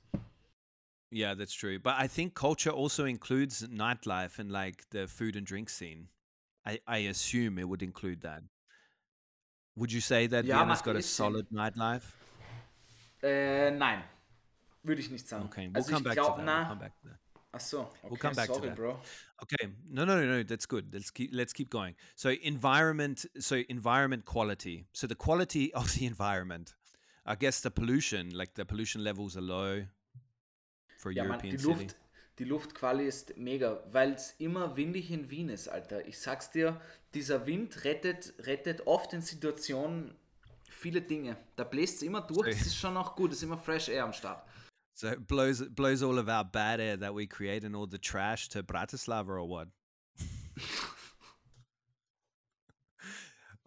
[1.11, 1.79] Yeah, that's true.
[1.79, 6.09] But I think culture also includes nightlife and like the food and drink scene.
[6.65, 8.43] I, I assume it would include that.
[9.77, 11.25] Would you say that Ja, Vienna's macht got a eh Sinn.
[11.25, 12.15] solid nightlife?
[13.23, 14.03] Äh, nein.
[14.83, 15.45] Würde ich nicht sagen.
[15.47, 16.47] Okay, we'll also come ich back glaube, to that.
[16.47, 16.69] We'll na.
[16.69, 17.19] come back to that.
[17.53, 18.77] Ach so, okay, come back to sorry, that.
[18.77, 19.01] Bro.
[19.43, 20.43] Okay, no, no, no, no.
[20.45, 20.93] That's good.
[20.93, 21.97] Let's keep let's keep going.
[22.15, 24.87] So environment, so environment quality.
[24.93, 26.75] So the quality of the environment.
[27.27, 29.85] I guess the pollution, like the pollution levels are low
[31.01, 31.73] for Ja, European die city.
[31.73, 31.97] Luft,
[32.39, 36.07] die Luftquali ist mega, weil es immer windig in Wien ist, Alter.
[36.07, 36.81] Ich sag's dir,
[37.15, 40.15] dieser Wind rettet, rettet oft in Situationen
[40.69, 41.37] viele Dinge.
[41.57, 44.05] Da bläst es immer durch, das ist schon auch gut, es ist immer Fresh Air
[44.05, 44.47] am Start.
[44.95, 47.87] So it blows it blows all of our bad air that we create and all
[47.91, 49.69] the trash to Bratislava or what?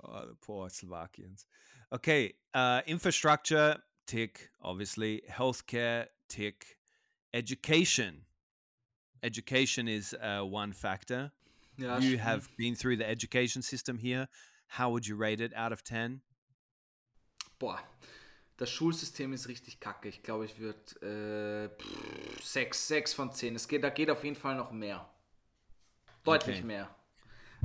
[0.04, 1.48] oh, the poor Slovakians.
[1.92, 5.22] Okay, uh, infrastructure tick, obviously.
[5.30, 6.78] Healthcare tick.
[7.34, 8.26] Education.
[9.22, 11.32] Education is uh, one factor.
[11.78, 14.28] Ja, you have been through the education system here.
[14.68, 16.22] How would you rate it out of ten?
[17.60, 17.80] Boah,
[18.58, 20.08] Das Schulsystem ist richtig kacke.
[20.10, 23.56] Ich glaube, ich würde äh, 6, 6 von 10.
[23.56, 25.10] Es geht, da geht auf jeden Fall noch mehr.
[26.24, 26.66] Deutlich Okay.
[26.68, 26.96] mehr.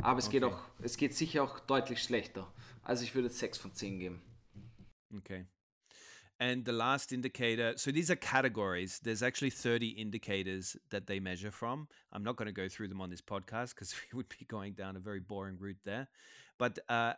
[0.00, 0.54] Aber es geht Okay.
[0.54, 2.50] auch, es geht sicher auch deutlich schlechter.
[2.82, 4.22] Also ich würde 6 von 10 geben.
[5.14, 5.44] Okay.
[6.40, 9.00] And the last indicator, so these are categories.
[9.02, 11.88] There's actually 30 indicators that they measure from.
[12.12, 14.74] I'm not going to go through them on this podcast because we would be going
[14.74, 16.06] down a very boring route there.
[16.56, 17.14] But uh,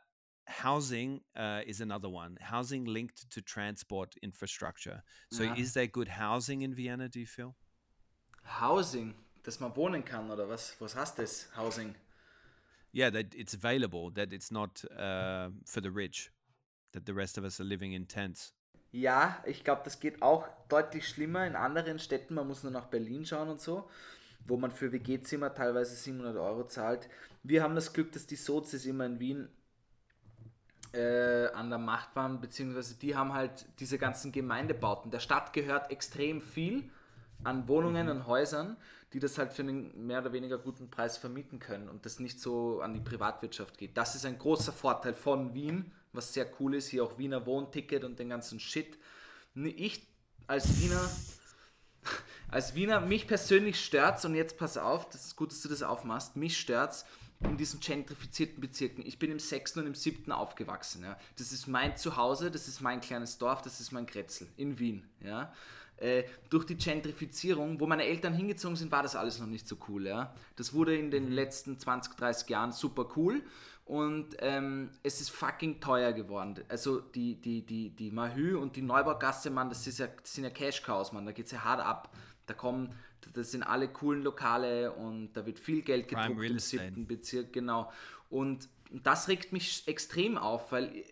[0.47, 2.39] housing uh, is another one.
[2.41, 5.03] Housing linked to transport infrastructure.
[5.31, 5.55] So Ja.
[5.55, 7.55] is there good housing in Vienna, do you feel?
[8.43, 10.77] Housing, dass man wohnen kann oder was?
[10.81, 11.49] Was heißt das?
[11.55, 11.95] Housing.
[12.93, 16.31] Yeah, that it's available, that it's not uh, for the rich,
[16.93, 18.53] that the rest of us are living in tents.
[18.93, 22.35] Ja, ich glaube, das geht auch deutlich schlimmer in anderen Städten.
[22.35, 23.89] Man muss nur nach Berlin schauen und so,
[24.47, 27.09] wo man für WG-Zimmer teilweise 700 Euro zahlt.
[27.43, 29.49] Wir haben das Glück, dass die Sozis immer in Wien
[30.93, 35.13] äh, an der Macht waren, beziehungsweise die haben halt diese ganzen Gemeindebauten.
[35.13, 36.91] Der Stadt gehört extrem viel
[37.45, 38.77] an Wohnungen und Häusern,
[39.13, 42.41] die das halt für einen mehr oder weniger guten Preis vermieten können und das nicht
[42.41, 43.97] so an die Privatwirtschaft geht.
[43.97, 46.89] Das ist ein großer Vorteil von Wien, was sehr cool ist.
[46.89, 48.99] Hier auch Wiener Wohnticket und den ganzen Shit.
[49.55, 50.07] Ich
[50.47, 51.11] als Wiener,
[52.49, 55.83] als Wiener, mich persönlich stört's und jetzt pass auf, das ist gut, dass du das
[55.83, 57.05] aufmachst, mich stört's
[57.43, 59.05] in diesen gentrifizierten Bezirken.
[59.07, 61.05] Ich bin im sechsten und im siebten aufgewachsen.
[61.05, 61.19] Ja.
[61.39, 65.09] Das ist mein Zuhause, das ist mein kleines Dorf, das ist mein Kretzel in Wien.
[65.25, 65.53] Ja.
[65.97, 69.77] Äh, durch die Gentrifizierung, wo meine Eltern hingezogen sind, war das alles noch nicht so
[69.89, 70.07] cool.
[70.07, 70.35] Ja.
[70.57, 73.43] Das wurde in den letzten 20, 30 Jahren super cool
[73.91, 76.63] und ähm, es ist fucking teuer geworden.
[76.69, 80.45] Also die, die, die, die Mahü und die Neubaugasse, Mann, das, ist ja, das sind
[80.45, 82.15] ja Cash-Cows, Mann, da geht es ja hart ab.
[82.47, 82.95] Da kommen,
[83.33, 87.91] das sind alle coolen Lokale und da wird viel Geld gedruckt im siebten Bezirk, genau.
[88.29, 91.03] Und das regt mich extrem auf, weil äh,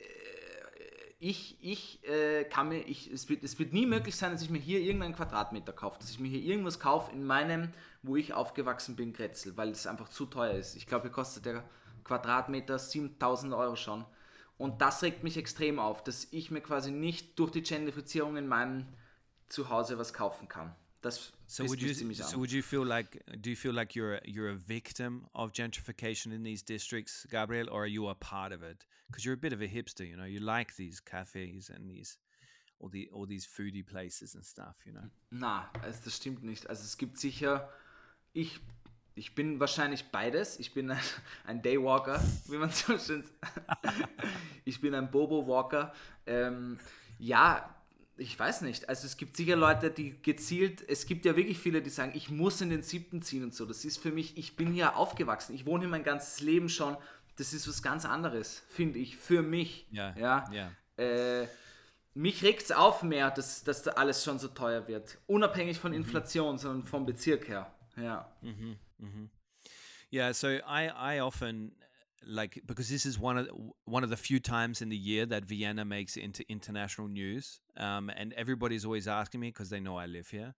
[1.18, 4.50] ich, ich äh, kann mir, ich, es, wird, es wird nie möglich sein, dass ich
[4.50, 7.72] mir hier irgendeinen Quadratmeter kaufe, dass ich mir hier irgendwas kaufe in meinem,
[8.04, 10.76] wo ich aufgewachsen bin, Grätzl, weil es einfach zu teuer ist.
[10.76, 11.64] Ich glaube, hier kostet der
[12.08, 14.04] Quadratmeter 7000 Euro schon.
[14.56, 18.48] Und das regt mich extrem auf, dass ich mir quasi nicht durch die Gentrifizierung in
[18.48, 18.86] meinem
[19.48, 20.74] Zuhause was kaufen kann.
[21.00, 24.20] Das So would you so would you feel like do you feel like you're a,
[24.26, 28.62] you're a victim of gentrification in these districts, Gabriel, or are you a part of
[28.62, 28.84] it?
[29.06, 30.26] Because you're a bit of a hipster, you know.
[30.26, 32.18] You like these cafes and these
[32.80, 35.08] all the all these foodie places and stuff, you know.
[35.30, 36.68] Na, also das stimmt nicht.
[36.68, 37.68] Also es gibt sicher,
[38.32, 38.60] ich,
[39.18, 40.58] ich bin wahrscheinlich beides.
[40.58, 41.00] Ich bin ein,
[41.46, 43.98] ein Daywalker, wie man so schön sagt.
[44.64, 45.94] Ich bin ein Bobo-Walker.
[46.26, 46.78] Ähm,
[47.18, 47.74] ja,
[48.18, 48.88] ich weiß nicht.
[48.90, 52.28] Also es gibt sicher Leute, die gezielt, es gibt ja wirklich viele, die sagen, ich
[52.28, 53.64] muss in den siebten ziehen und so.
[53.64, 55.54] Das ist für mich, ich bin hier aufgewachsen.
[55.54, 56.98] Ich wohne hier mein ganzes Leben schon.
[57.36, 59.86] Das ist was ganz anderes, finde ich, für mich.
[59.90, 60.44] Ja, ja.
[60.52, 60.70] ja.
[61.02, 61.48] Äh,
[62.12, 65.16] mich regt es auf mehr, dass, dass da alles schon so teuer wird.
[65.26, 67.72] Unabhängig von Inflation, sondern vom Bezirk her.
[67.96, 68.30] Ja.
[70.10, 71.72] Yeah, so I I often
[72.26, 73.48] like because this is one of
[73.84, 78.10] one of the few times in the year that Vienna makes into international news, um,
[78.10, 80.54] and everybody's always asking me because they know I live here.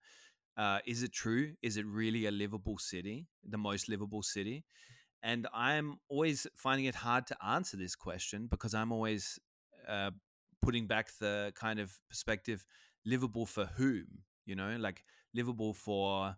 [0.57, 1.55] Uh, is it true?
[1.63, 4.65] Is it really a livable city, the most livable city?
[5.23, 9.39] And I'm always finding it hard to answer this question because I'm always
[9.89, 10.11] uh,
[10.63, 12.65] putting back the kind of perspective
[13.05, 14.07] livable for whom,
[14.47, 16.37] you know, like livable for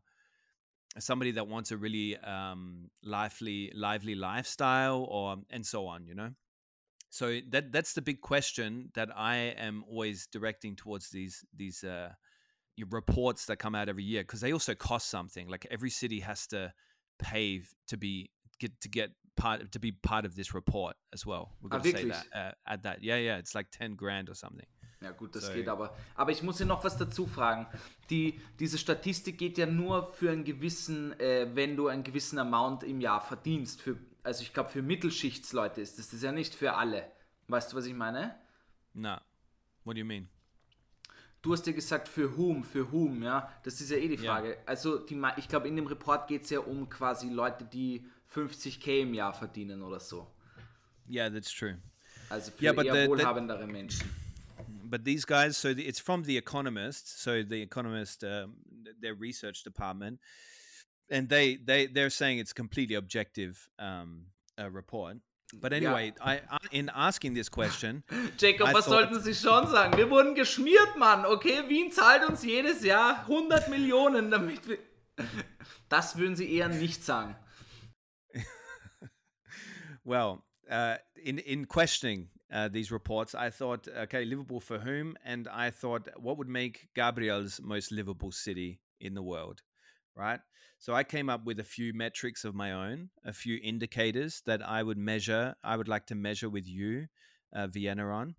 [0.99, 6.31] somebody that wants a really um, lively lively lifestyle or and so on you know?
[7.11, 12.11] So that that's the big question that i am always directing towards these these uh
[12.91, 16.47] reports that come out every year because they also cost something like every city has
[16.47, 16.73] to
[17.19, 21.53] pay to be get to get part to be part of this report as well.
[21.61, 23.03] We're going to say that uh, add that.
[23.03, 24.67] Yeah yeah it's like 10 grand or something
[25.03, 25.97] Ja gut, das So- geht aber.
[26.15, 27.67] Aber ich muss hier noch was dazu fragen.
[28.11, 32.83] Die, diese Statistik geht ja nur für einen gewissen, äh, wenn du einen gewissen Amount
[32.85, 33.81] im Jahr verdienst.
[33.83, 36.07] Für, also ich glaube, für Mittelschichtsleute ist das.
[36.07, 37.11] Das ist ja nicht für alle.
[37.49, 38.35] Weißt du, was ich meine?
[38.95, 39.17] no
[39.85, 40.29] what do you mean
[41.41, 43.53] Du hast ja gesagt, für whom, für whom, ja.
[43.65, 44.17] Das ist ja eh die.
[44.19, 44.59] Frage.
[44.65, 49.01] Also, die, ich glaube, in dem Report geht es ja um quasi Leute, die 50k
[49.03, 50.31] im Jahr verdienen oder so.
[51.11, 51.79] yeah that's true
[52.31, 54.09] Also für but eher the- wohlhabendere Menschen.
[54.93, 58.57] But these guys so the, it's from the economist so the economist um,
[59.01, 60.21] their research department
[61.11, 64.27] and they they they're saying it's completely objective um
[64.61, 65.17] uh, report
[65.55, 68.05] but anyway I, I in asking this question
[68.37, 69.97] Jacob, I was thought- sollten Sie schon sagen?
[69.97, 71.69] Wir wurden geschmiert, Mann, okay?
[71.69, 74.79] Wien zahlt uns jedes Jahr 100 Millionen, damit wir...
[75.91, 77.37] Das würden Sie eher nicht sagen.
[80.05, 85.17] well uh, in in questioning uh, these reports, I thought, okay, livable for whom?
[85.25, 89.63] And I thought, what would make Gabriel's most livable city in the world,
[90.15, 90.41] right?
[90.79, 94.67] So I came up with a few metrics of my own, a few indicators that
[94.67, 97.07] I would measure, I would like to measure with you,
[97.55, 98.35] uh, Vienna on.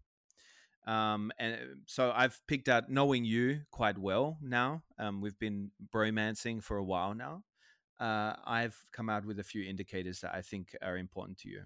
[0.86, 4.84] Um, and so I've picked out knowing you quite well now.
[5.00, 7.44] Um, we've been bromancing for a while now.
[8.00, 11.64] Uh, I've come out with a few indicators that I think are important to you.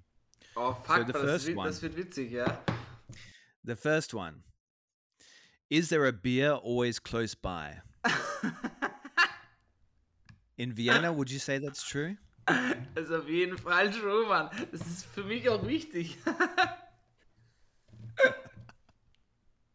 [0.59, 1.67] Oh, fuck, the das, first wird, one.
[1.67, 2.63] das wird witzig, ja.
[3.63, 4.43] The first one
[5.69, 7.81] Is there a beer always close by?
[10.57, 12.17] In Vienna, would you say that's true?
[12.95, 14.49] Das ist auf jeden Fall true, Mann.
[14.71, 16.17] Das ist für mich auch wichtig.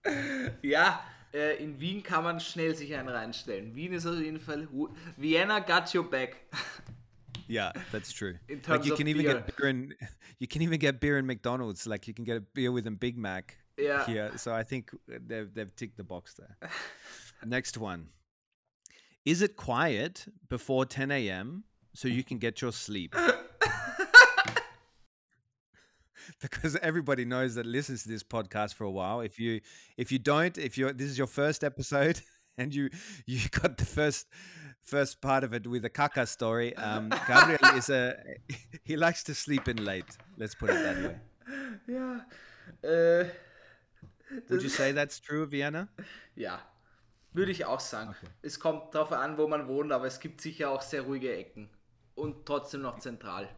[0.62, 3.74] ja, äh, in Wien kann man schnell sich einen reinstellen.
[3.76, 4.66] Wien ist auf jeden Fall.
[5.16, 6.36] Vienna got your back.
[7.48, 8.36] Yeah, that's true.
[8.68, 9.34] Like you can even beer.
[9.34, 9.94] get beer in
[10.38, 11.86] you can even get beer in McDonald's.
[11.86, 14.04] Like you can get a beer with a Big Mac Yeah.
[14.06, 14.32] here.
[14.36, 16.56] So I think uh, they've they've ticked the box there.
[17.44, 18.08] Next one.
[19.24, 21.64] Is it quiet before 10 a.m.
[21.94, 23.14] so you can get your sleep?
[26.40, 29.20] because everybody knows that listens to this podcast for a while.
[29.20, 29.60] If you
[29.96, 32.20] if you don't, if you're this is your first episode
[32.58, 32.90] and you
[33.26, 34.26] you got the first
[34.82, 38.16] first part of it with the caca story, um, Gabriel is a
[38.84, 40.16] he likes to sleep in late.
[40.36, 41.16] Let's put it that way.
[41.86, 42.24] Ja.
[42.82, 43.26] Äh,
[44.48, 45.88] Would you say that's true, Vienna?
[46.36, 46.60] ja.
[47.34, 48.14] Würde ich auch sagen.
[48.42, 51.70] Es kommt darauf an, wo man wohnt, aber es gibt sicher auch sehr ruhige Ecken.
[52.14, 53.48] Und trotzdem noch zentral.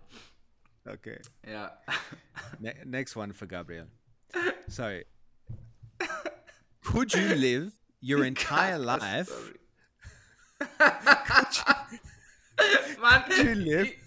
[0.86, 1.20] Okay.
[1.44, 1.76] Ja.
[2.60, 3.88] Ne- next one for Gabriel.
[4.68, 5.00] So,
[6.82, 9.32] could you live your entire life?
[13.00, 13.98] Mann, ich,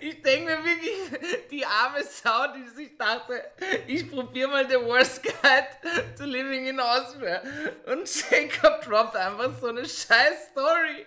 [0.00, 3.42] ich denke mir wirklich, die arme Sau, die sich dachte,
[3.86, 5.66] ich probiere mal the worst guide
[6.16, 7.42] to living in Austria.
[7.86, 11.06] Und Jacob droppt einfach so eine scheiß Story.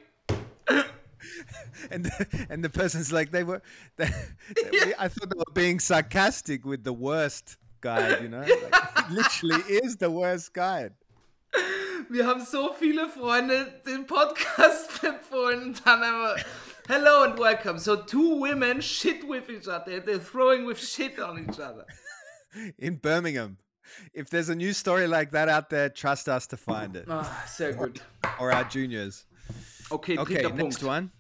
[1.91, 3.61] And the, and the person's like they were.
[3.97, 4.07] They,
[4.71, 8.21] they- I thought they were being sarcastic with the worst guide.
[8.21, 10.93] You know, like, it literally is the worst guide.
[12.09, 16.43] Wir haben so viele Freunde den Podcast empfohlen und dann einfach,
[16.87, 17.79] hello and welcome.
[17.79, 19.99] So two women shit with each other.
[20.01, 21.85] They're throwing with shit on each other.
[22.77, 23.57] in Birmingham.
[24.13, 27.45] If there's a new story like that out there, trust us to find it Ah,
[27.47, 28.01] sehr gut.
[28.39, 29.25] or our juniors.
[29.91, 30.83] Okay, Okay, dritter next Punkt.
[30.83, 31.11] one.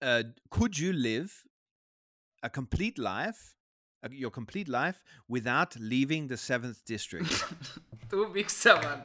[0.00, 1.44] Uh, could you live
[2.42, 3.54] a complete life,
[4.04, 7.44] uh, your complete life, without leaving the seventh district?
[8.10, 9.04] Du Wichser, Mann.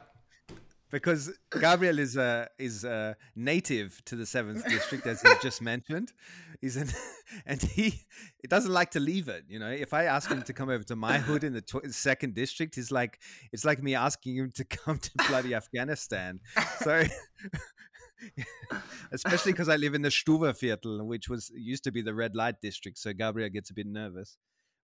[0.90, 2.16] Because Gabriel is
[2.58, 2.86] is
[3.36, 6.12] native to the seventh district, as he just mentioned.
[6.60, 6.88] He's an,
[7.46, 9.44] and he he doesn't like to leave it.
[9.48, 11.92] You know, if I ask him to come over to my hood in the tw-
[11.92, 13.20] second district, he's like,
[13.52, 16.40] it's like me asking him to come to bloody Afghanistan.
[16.80, 17.04] So.
[19.12, 22.34] Especially because I live in the Stuva Viertel, which was used to be the red
[22.34, 24.36] light district, so Gabriel gets a bit nervous.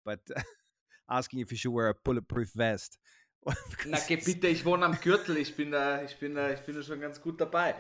[0.05, 0.19] But
[1.11, 2.99] asking if he should wear a bulletproof vest.
[3.87, 5.37] Na, geh bitte, ich wohne am Gürtel.
[5.39, 7.75] Ich bin da, ich bin da, ich bin da schon ganz gut dabei.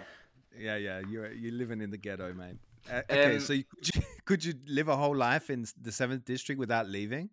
[0.56, 2.58] Yeah, yeah, you're you're living in the ghetto, man.
[2.88, 5.92] Uh, okay, Um, so you, could you could you live a whole life in the
[5.92, 7.30] seventh district without leaving,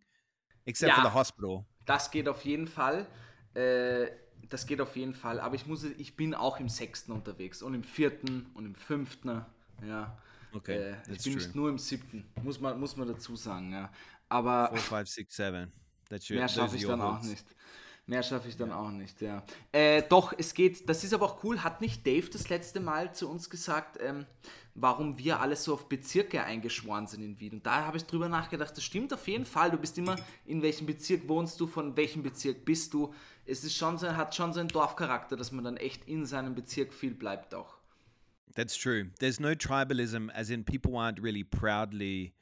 [0.66, 1.10] except for Ja.
[1.10, 1.66] the hospital?
[1.86, 3.08] Das geht auf jeden Fall.
[3.56, 4.08] Äh,
[4.50, 5.40] das geht auf jeden Fall.
[5.40, 9.46] Aber ich muss, ich bin auch im sechsten unterwegs und im vierten und im fünften.
[9.86, 10.18] Ja.
[10.54, 11.36] Okay, Äh, ich bin true.
[11.36, 13.72] nicht nur im siebten, muss man, muss man dazu sagen.
[13.72, 13.92] Ja.
[14.30, 15.72] Aber Four, five, six, seven.
[16.10, 16.38] That's your.
[16.38, 17.46] mehr those schaffe ich dann auch nicht.
[18.10, 19.44] Mehr schaffe ich dann auch nicht, ja.
[19.74, 21.62] Äh, doch, es geht, das ist aber auch cool.
[21.62, 24.26] Hat nicht Dave das letzte Mal zu uns gesagt, ähm,
[24.76, 27.56] warum wir alle so auf Bezirke eingeschworen sind in Wien?
[27.56, 29.72] Und da habe ich drüber nachgedacht, das stimmt auf jeden Fall.
[29.72, 30.16] Du bist immer,
[30.46, 33.14] in welchem Bezirk wohnst du, von welchem Bezirk bist du.
[33.46, 36.56] Es ist schon so, hat schon so einen Dorfcharakter, dass man dann echt in seinem
[36.56, 37.76] Bezirk viel bleibt auch.
[38.56, 39.08] That's true.
[39.20, 42.34] There's no tribalism, as in people aren't really proudly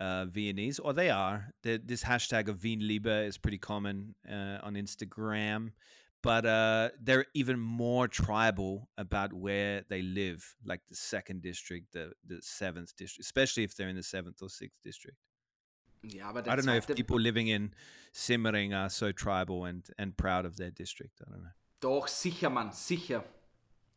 [0.00, 1.52] uh, Viennese, or they are.
[1.62, 5.72] The, this hashtag of Wienliebe is pretty common uh, on Instagram,
[6.22, 12.12] but uh, they're even more tribal about where they live, like the second district, the
[12.26, 15.16] the seventh district, especially if they're in the seventh or sixth district.
[16.22, 17.72] Aber der I don't know if people living in
[18.12, 21.20] Simmering are so tribal and and proud of their district.
[21.20, 21.52] I don't know.
[21.80, 23.22] Doch, sicher, Mann, sicher.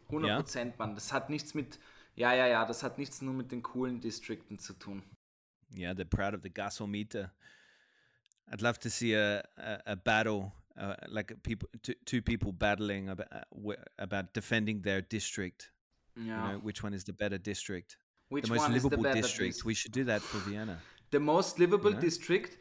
[0.09, 0.95] 100 Prozent, Mann.
[0.95, 1.79] Das hat nichts mit,
[2.15, 5.03] ja, ja, ja, das hat nichts nur mit den coolen Distrikten zu tun.
[5.73, 7.31] Yeah, they're proud of the gasometer.
[8.51, 12.51] I'd love to see a a, a battle, uh, like a people, two, two people
[12.51, 15.71] battling about uh, about defending their district.
[16.15, 16.23] Ja.
[16.23, 17.97] You know, which one is the better district?
[18.29, 19.55] Which the most one is the livable better district.
[19.55, 20.79] dis- We should do that for Vienna.
[21.11, 22.57] The most livable district?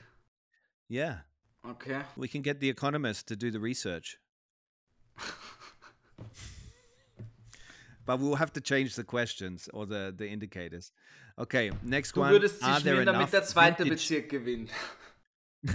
[0.88, 1.18] Yeah,
[1.66, 2.00] Okay.
[2.16, 4.18] We can get the Economist to do the research.
[8.06, 10.92] but we'll have to change the questions or the, the indicators.
[11.38, 12.30] Okay, next Du one.
[12.32, 14.70] würdest Are sich there schmieren, damit enough der zweite vintage- Bezirk gewinnt.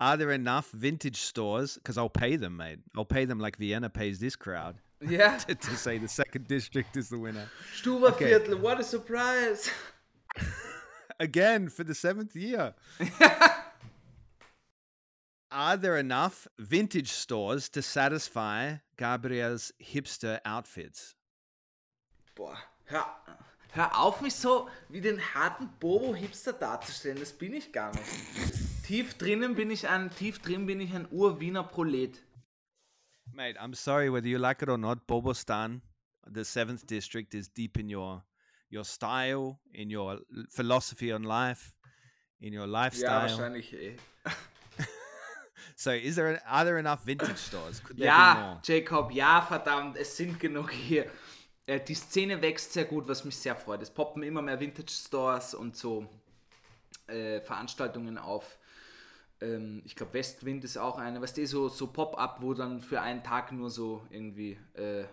[0.00, 1.74] Are there enough vintage stores?
[1.74, 2.78] Because I'll pay them, mate.
[2.96, 5.36] I'll pay them like Vienna pays this crowd Yeah.
[5.46, 7.48] to, to say the second district is the winner.
[7.76, 9.70] Stuberviertel, what a surprise.
[11.20, 12.72] Again for the seventh year.
[15.52, 21.14] Are there enough vintage stores to satisfy Gabriel's hipster outfits?
[22.34, 22.56] Boah,
[23.72, 27.18] hör auf, mich so wie den harten Bobo-Hipster darzustellen.
[27.20, 28.04] Das bin ich gar nicht.
[28.84, 32.20] Tief drinnen bin ich ein, tief drin bin ich ein Ur-Wiener Prolet.
[33.32, 35.06] Mate, I'm sorry whether you like it or not.
[35.06, 35.82] Bobostan,
[36.26, 38.24] the seventh district, is deep in your
[38.68, 41.72] your style, in your philosophy on life,
[42.40, 43.28] in your Ja, lifestyle.
[43.28, 43.96] wahrscheinlich eh.
[45.76, 47.80] so, is there are there enough vintage stores?
[47.82, 48.60] Could there Ja?
[48.64, 51.06] Jacob, ja, verdammt, es sind genug hier.
[51.70, 53.80] Äh, die Szene wächst sehr gut, was mich sehr freut.
[53.80, 56.08] Es poppen immer mehr Vintage-Stores und so
[57.06, 58.58] äh, Veranstaltungen auf.
[59.40, 63.00] Ähm, ich glaube, Westwind ist auch eine, weißt du, so, so Pop-Up, wo dann für
[63.00, 65.04] einen Tag nur so irgendwie äh,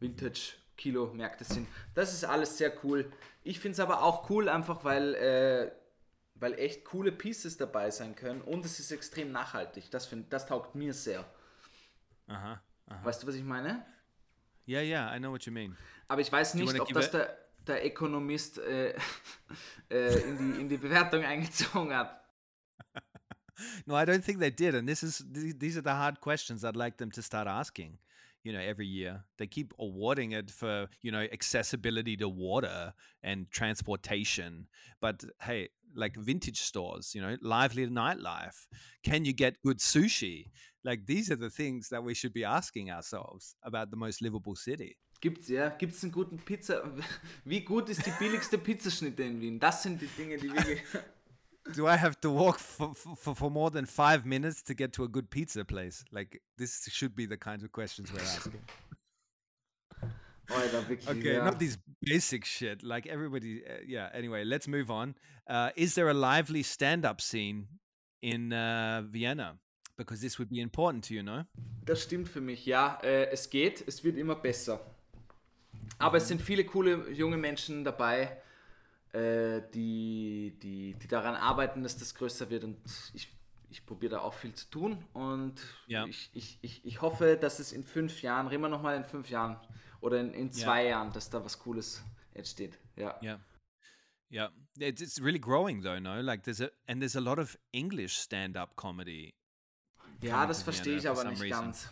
[0.00, 1.68] Vintage-Kilo-Märkte sind.
[1.94, 3.12] Das ist alles sehr cool.
[3.44, 5.70] Ich finde es aber auch cool, einfach weil, äh,
[6.36, 9.90] weil echt coole Pieces dabei sein können und es ist extrem nachhaltig.
[9.90, 11.26] Das, find, das taugt mir sehr.
[12.26, 12.56] Uh-huh.
[13.04, 13.84] Weißt du, was ich meine?
[14.66, 15.76] Yeah, yeah, I know what you mean.
[16.08, 17.36] Aber ich weiß nicht, ob das der,
[17.66, 18.94] der Ökonomist äh,
[19.90, 22.22] äh, in, die, in die Bewertung eingezogen hat.
[23.86, 24.74] No, I don't think they did.
[24.74, 27.98] And this is these are the hard questions I'd like them to start asking.
[28.42, 32.92] You know, every year they keep awarding it for you know accessibility to water
[33.22, 34.68] and transportation.
[35.00, 38.66] But hey, like vintage stores, you know, lively nightlife.
[39.02, 40.50] Can you get good sushi?
[40.84, 44.54] Like these are the things that we should be asking ourselves about the most livable
[44.54, 44.98] city.
[45.20, 46.82] Gibt's, ja, gibt's einen guten Pizza?
[47.44, 49.58] Wie gut ist die billigste Pizzaschnitte in Wien?
[49.58, 50.82] Das sind die Dinge, die wirklich.
[51.74, 55.02] Do I have to walk for, for, for more than five minutes to get to
[55.02, 56.04] a good pizza place?
[56.12, 58.60] Like this should be the kinds of questions we're asking.
[60.50, 61.08] Alter, wirklich.
[61.08, 61.44] Okay, ja.
[61.44, 62.82] not these basic shit.
[62.82, 64.10] Like everybody, uh, yeah.
[64.14, 65.16] Anyway, let's move on.
[65.48, 67.66] Uh, is there a lively stand-up scene
[68.22, 69.56] in uh, Vienna?
[69.96, 71.46] Because this would be important to you, no?
[71.84, 72.98] Das stimmt für mich, ja.
[73.02, 74.80] Äh, es geht, es wird immer besser.
[75.98, 78.40] Aber es sind viele coole junge Menschen dabei,
[79.12, 82.64] äh, die, die, die daran arbeiten, dass das größer wird.
[82.64, 82.78] Und
[83.14, 83.28] ich,
[83.70, 85.04] ich probiere da auch viel zu tun.
[85.12, 85.54] Und
[85.86, 86.04] Ja.
[86.06, 89.30] ich, ich, ich, ich hoffe, dass es in fünf Jahren, reden wir nochmal in fünf
[89.30, 89.56] Jahren
[90.00, 92.78] oder in, in zwei Jahren, dass da was Cooles entsteht.
[92.96, 93.18] Ja.
[93.22, 93.40] Yeah,
[94.30, 94.50] yeah.
[94.78, 96.20] It's, it's really growing though, no?
[96.20, 99.34] Like there's a and there's a lot of English stand-up comedy.
[100.20, 101.64] Ja, das verstehe ich aber nicht reason.
[101.64, 101.90] ganz.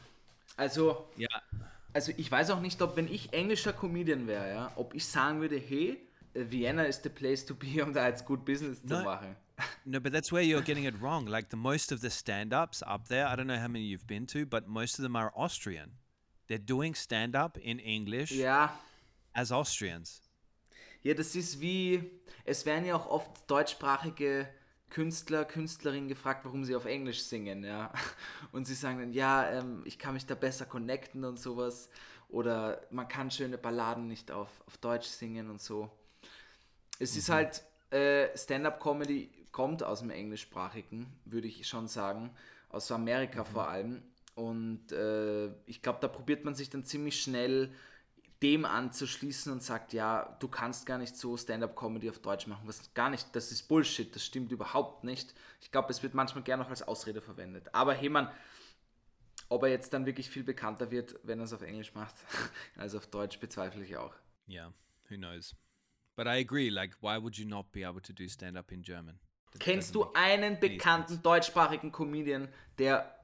[0.57, 1.29] Also, Yeah,
[1.95, 5.41] Also ich weiß auch nicht, ob wenn ich englischer Comedian wäre, ja, ob ich sagen
[5.41, 5.97] würde, hey,
[6.35, 9.03] Vienna is the place to be, um da jetzt gut Business zu No.
[9.05, 9.37] machen.
[9.85, 11.27] no, but that's where you're getting it wrong.
[11.29, 14.27] Like the most of the stand-ups up there, I don't know how many you've been
[14.29, 15.93] to, but most of them are Austrian.
[16.49, 18.77] They're doing stand-up in English Ja,
[19.33, 20.21] as Austrians.
[21.03, 22.03] ja, das ist wie,
[22.45, 24.49] es werden ja auch oft deutschsprachige
[24.95, 27.93] Künstler, Künstlerinnen gefragt, warum sie auf Englisch singen, ja.
[28.53, 31.89] Und sie sagen dann, ja, ähm, ich kann mich da besser connecten und sowas.
[32.29, 35.91] Oder man kann schöne Balladen nicht auf, auf Deutsch singen und so.
[37.01, 42.31] Es ist halt, äh, Stand-up-Comedy kommt aus dem Englischsprachigen, würde ich schon sagen.
[42.69, 44.01] Aus Amerika vor allem.
[44.37, 47.75] Und äh, ich glaube, da probiert man sich dann ziemlich schnell
[48.45, 52.69] dem anzuschließen und sagt, ja, du kannst gar nicht so Stand-up-Comedy auf Deutsch machen.
[52.69, 55.35] Was gar nicht, das ist Bullshit, das stimmt überhaupt nicht.
[55.63, 57.75] Ich glaube, es wird manchmal gerne noch als Ausrede verwendet.
[57.75, 58.31] Aber hey, man,
[59.49, 62.15] ob er jetzt dann wirklich viel bekannter wird, wenn er es auf Englisch macht,
[62.77, 64.15] als auf Deutsch, bezweifle ich auch.
[64.47, 64.75] Yeah,
[65.09, 65.57] who knows?
[66.15, 66.69] But I agree.
[66.69, 69.19] Like, why would you not be able to do stand-up in German?
[69.53, 73.19] That Kennst du einen bekannten deutschsprachigen Comedian, der,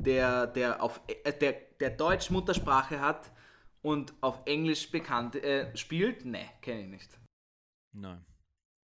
[0.00, 3.30] der, der, auf, äh, der, der Deutsch Muttersprache hat
[3.86, 6.24] und auf Englisch bekannt äh, spielt?
[6.24, 7.18] Ne, kenne ich nicht.
[7.94, 8.18] No,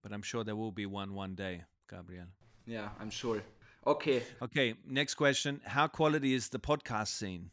[0.03, 2.29] but I'm sure there will be one one day, Gabriel.
[2.67, 3.43] Ja, I'm sure.
[3.83, 5.61] Okay, Okay, next question.
[5.67, 7.51] How quality is the podcast scene?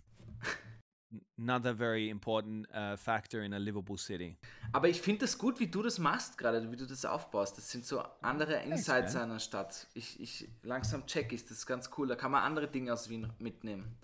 [1.37, 4.37] Another very important uh, factor in a livable city.
[4.71, 7.57] aber ich finde das gut, wie du das machst gerade, wie du das aufbaust.
[7.57, 9.23] Das sind so andere Insights man.
[9.23, 9.87] einer Stadt.
[9.93, 12.07] Ich, ich langsam check ich, das ist ganz cool.
[12.07, 13.97] Da kann man andere Dinge aus Wien mitnehmen.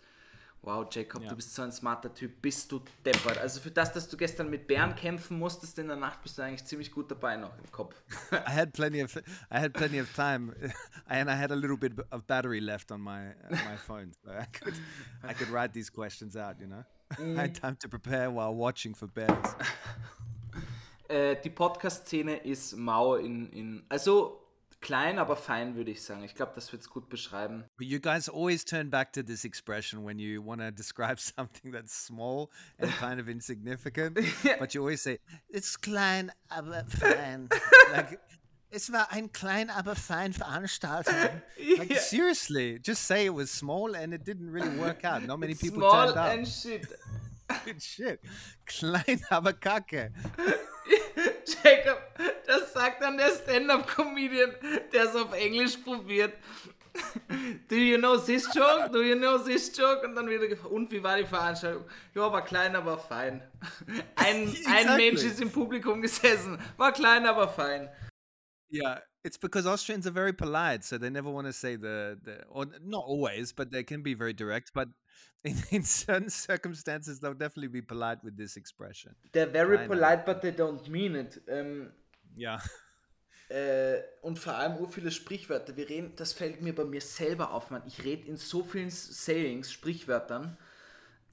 [0.63, 1.29] Wow, Jacob, Ja.
[1.29, 3.37] du bist so ein smarter Typ, bist du deppert.
[3.37, 6.41] Also für das, dass du gestern mit Bären kämpfen musstest in der Nacht, bist du
[6.41, 7.95] eigentlich ziemlich gut dabei noch im Kopf.
[8.31, 9.21] I had plenty of I
[9.59, 10.53] had plenty of time,
[11.07, 14.45] and I had a little bit of battery left on my my phone, so I
[14.45, 14.73] could
[15.23, 16.59] I could write these questions out.
[16.59, 16.83] You know,
[17.17, 19.55] I had time to prepare while watching for bears.
[21.09, 24.41] Äh, die Podcast-Szene ist mau in, in, also
[24.81, 26.23] klein, aber fein, würde ich sagen.
[26.23, 27.63] Ich glaube, das wird es gut beschreiben.
[27.79, 31.93] You guys always turn back to this expression when you want to describe something that's
[32.05, 32.49] small
[32.79, 34.19] and kind of insignificant,
[34.59, 35.19] but you always say
[35.49, 37.49] it's klein aber fein.
[37.91, 38.19] like
[38.69, 41.13] es war ein klein aber fein Veranstaltung.
[41.77, 41.99] Like Yeah.
[41.99, 45.23] seriously, just say it was small and it didn't really work out.
[45.23, 46.31] Not many people Small turned up.
[46.33, 46.85] and shit.
[47.65, 48.19] Good shit.
[48.65, 50.11] Klein aber kacke.
[51.63, 51.97] Jacob,
[52.47, 54.51] das sagt dann der Stand-Up-Comedian,
[54.93, 56.33] der es auf Englisch probiert.
[57.69, 58.91] Do you know this joke?
[58.91, 60.05] Do you know this joke?
[60.05, 61.85] Und dann wieder gefragt, und wie war die Veranstaltung?
[62.15, 63.41] Ja, war klein, aber fein.
[64.15, 64.97] Ein, ein Exactly.
[64.97, 67.89] Mensch ist im Publikum gesessen, war klein, aber fein.
[68.69, 72.43] Yeah, it's because Austrians are very polite, so they never want to say the, the
[72.49, 74.73] or not always, but they can be very direct.
[74.73, 74.89] But
[75.45, 79.15] in, in certain circumstances, they'll definitely be polite with this expression.
[79.31, 81.41] They're very polite, but they don't mean it.
[81.47, 81.91] Ähm,
[82.37, 82.61] Yeah.
[83.49, 85.75] Äh, und vor allem so viele Sprichwörter.
[85.77, 87.81] Wir reden, das fällt mir bei mir selber auf, man.
[87.87, 90.57] Ich rede in so vielen Sayings, Sprichwörtern.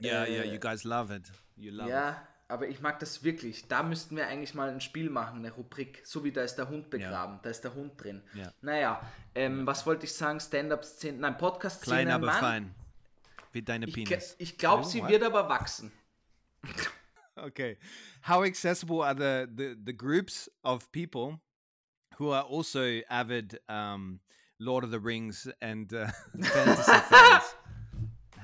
[0.00, 1.30] Yeah, yeah, Äh, you guys love it.
[1.56, 1.92] You love it.
[1.92, 3.66] Ja, aber ich mag das wirklich.
[3.68, 6.02] Da müssten wir eigentlich mal ein Spiel machen, eine Rubrik.
[6.04, 8.22] So wie da ist der Hund begraben, da ist der Hund drin.
[8.34, 8.52] Ja.
[8.60, 9.00] Naja,
[9.34, 10.38] ähm, was wollte ich sagen?
[10.40, 11.96] Stand-up-Szene, nein, Podcast-Szene.
[12.02, 12.40] Klein aber Mann.
[12.40, 12.74] fein.
[13.52, 14.34] Wie deine Ich, penis.
[14.38, 15.10] ich glaube, Oh, sie what?
[15.10, 15.90] wird aber wachsen.
[17.38, 17.76] Okay.
[18.20, 21.40] How accessible are the, the, the groups of people
[22.16, 24.20] who are also avid um,
[24.60, 26.06] Lord of the Rings and uh,
[26.42, 27.54] fantasy fans?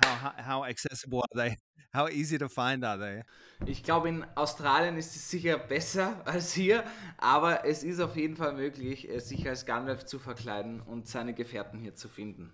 [0.03, 1.57] How, how, how accessible are they?
[1.93, 3.23] How easy to find are they?
[3.67, 6.85] Ich glaube, in Australien ist es sicher besser als hier,
[7.19, 11.81] aber es ist auf jeden Fall möglich, sich als Gandalf zu verkleiden und seine Gefährten
[11.81, 12.53] hier zu finden.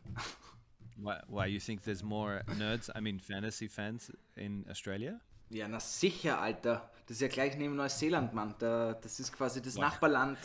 [0.97, 2.91] Why, why you think there's more nerds?
[2.97, 5.21] I mean, fantasy fans in Australia?
[5.51, 6.91] Ja, na sicher, Alter.
[7.07, 8.55] Das ist ja gleich neben Neuseeland, Mann.
[8.59, 10.39] Da, das ist quasi das Nachbarland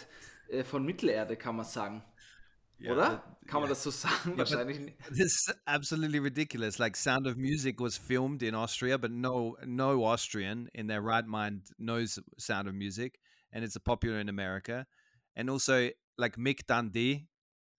[0.50, 2.04] äh, von Mittelerde, kann man sagen.
[2.84, 3.24] Oder?
[3.48, 4.38] kann man das so sagen?
[4.38, 4.98] Wahrscheinlich nicht.
[5.10, 6.80] This is absolutely ridiculous.
[6.80, 11.26] Like Sound of Music was filmed in Austria, but no no Austrian in their right
[11.26, 13.20] mind knows Sound of Music,
[13.52, 14.86] and it's popular in America.
[15.36, 17.28] And also like Mick Dundee,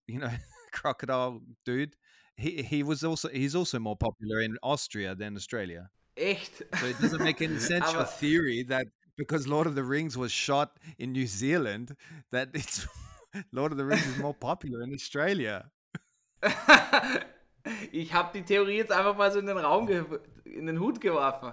[0.07, 0.31] you know,
[0.73, 1.97] crocodile dude.
[2.37, 5.91] He he was also he's also more popular in Austria than Australia.
[6.17, 6.63] Echt?
[6.81, 8.87] So it doesn't make any sense your theory that
[9.17, 11.97] because Lord of the Rings was shot in New Zealand,
[12.31, 12.87] that it's
[13.53, 15.71] Lord of the Rings is more popular in Australia.
[17.93, 19.89] ich habe die Theorie jetzt einfach mal so in den Raum,
[20.45, 21.53] in den Hut geworfen.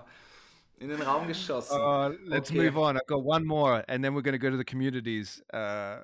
[0.79, 1.77] In den Raum geschossen.
[1.77, 2.57] Uh, let's Okay.
[2.57, 2.95] move on.
[2.95, 5.41] I've got one more, and then we're going to go to the communities.
[5.53, 6.03] Uh,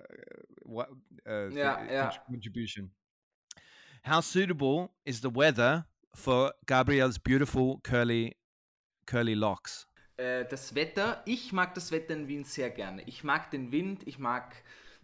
[0.65, 0.89] what
[1.25, 2.11] uh, Yeah, yeah.
[2.29, 2.91] contribution?
[4.03, 8.35] How suitable is the weather for Gabriel's beautiful curly,
[9.05, 9.87] curly locks?
[10.17, 13.03] Äh, das Wetter, ich mag das Wetter in Wien sehr gerne.
[13.03, 14.55] Ich mag den Wind, ich mag,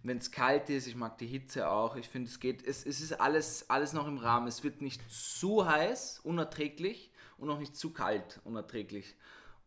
[0.04, 1.96] wenn es kalt ist, ich mag die Hitze auch.
[1.96, 4.48] Ich finde, es geht, es, es ist alles, alles noch im Rahmen.
[4.48, 9.16] Es wird nicht zu heiß, unerträglich und auch nicht zu kalt, unerträglich.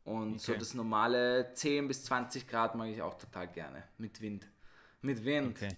[0.04, 0.58] Und so Okay.
[0.58, 3.84] das normale 10 bis 20 Grad mag ich auch total gerne.
[3.98, 4.46] Mit Wind.
[5.02, 5.56] Mit Wind.
[5.56, 5.76] Okay.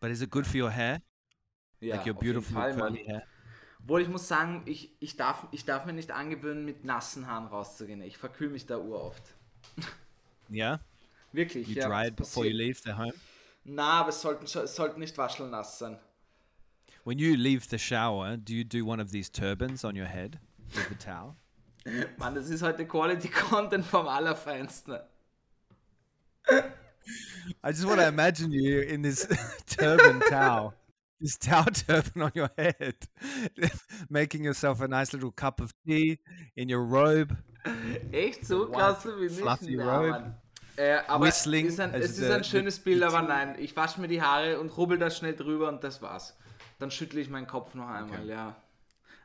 [0.00, 1.00] But is it good for your hair?
[1.80, 3.22] Ja, like your beautiful Fall, curly hair?
[3.82, 7.46] Obwohl ich muss sagen, ich, ich, darf, ich darf mir nicht angewöhnen, mit nassen Haaren
[7.46, 8.00] rauszugehen.
[8.02, 9.22] Ich verkühle mich da uroft.
[10.50, 10.80] Yeah.
[11.32, 11.88] Wirklich, You ja.
[11.88, 13.14] das it before you leave the home.
[13.64, 15.98] Na, aber es sollten, es sollten nicht waschelnass sein.
[17.04, 20.38] When you leave the shower, do you do one of these turbans on your head
[20.74, 21.36] with the towel?
[22.18, 24.98] Mann, das ist heute Quality Content vom Allerfeinsten.
[27.64, 29.26] I just want to imagine you in this
[29.66, 30.74] turban towel,
[31.22, 32.96] this towel turban on your head,
[34.10, 36.18] making yourself a nice little cup of tea
[36.56, 37.36] in your robe.
[38.12, 39.38] Echt so krass bin ich.
[39.38, 40.34] fluffy robe.
[40.76, 43.26] Äh, aber Whistling ist ein, es ist the- ein the- schönes the Bild, aber tea.
[43.28, 46.36] nein, ich wasche mir die Haare und rubbel da schnell drüber und das war's.
[46.78, 48.56] Dann schüttle ich meinen Kopf noch einmal, ja.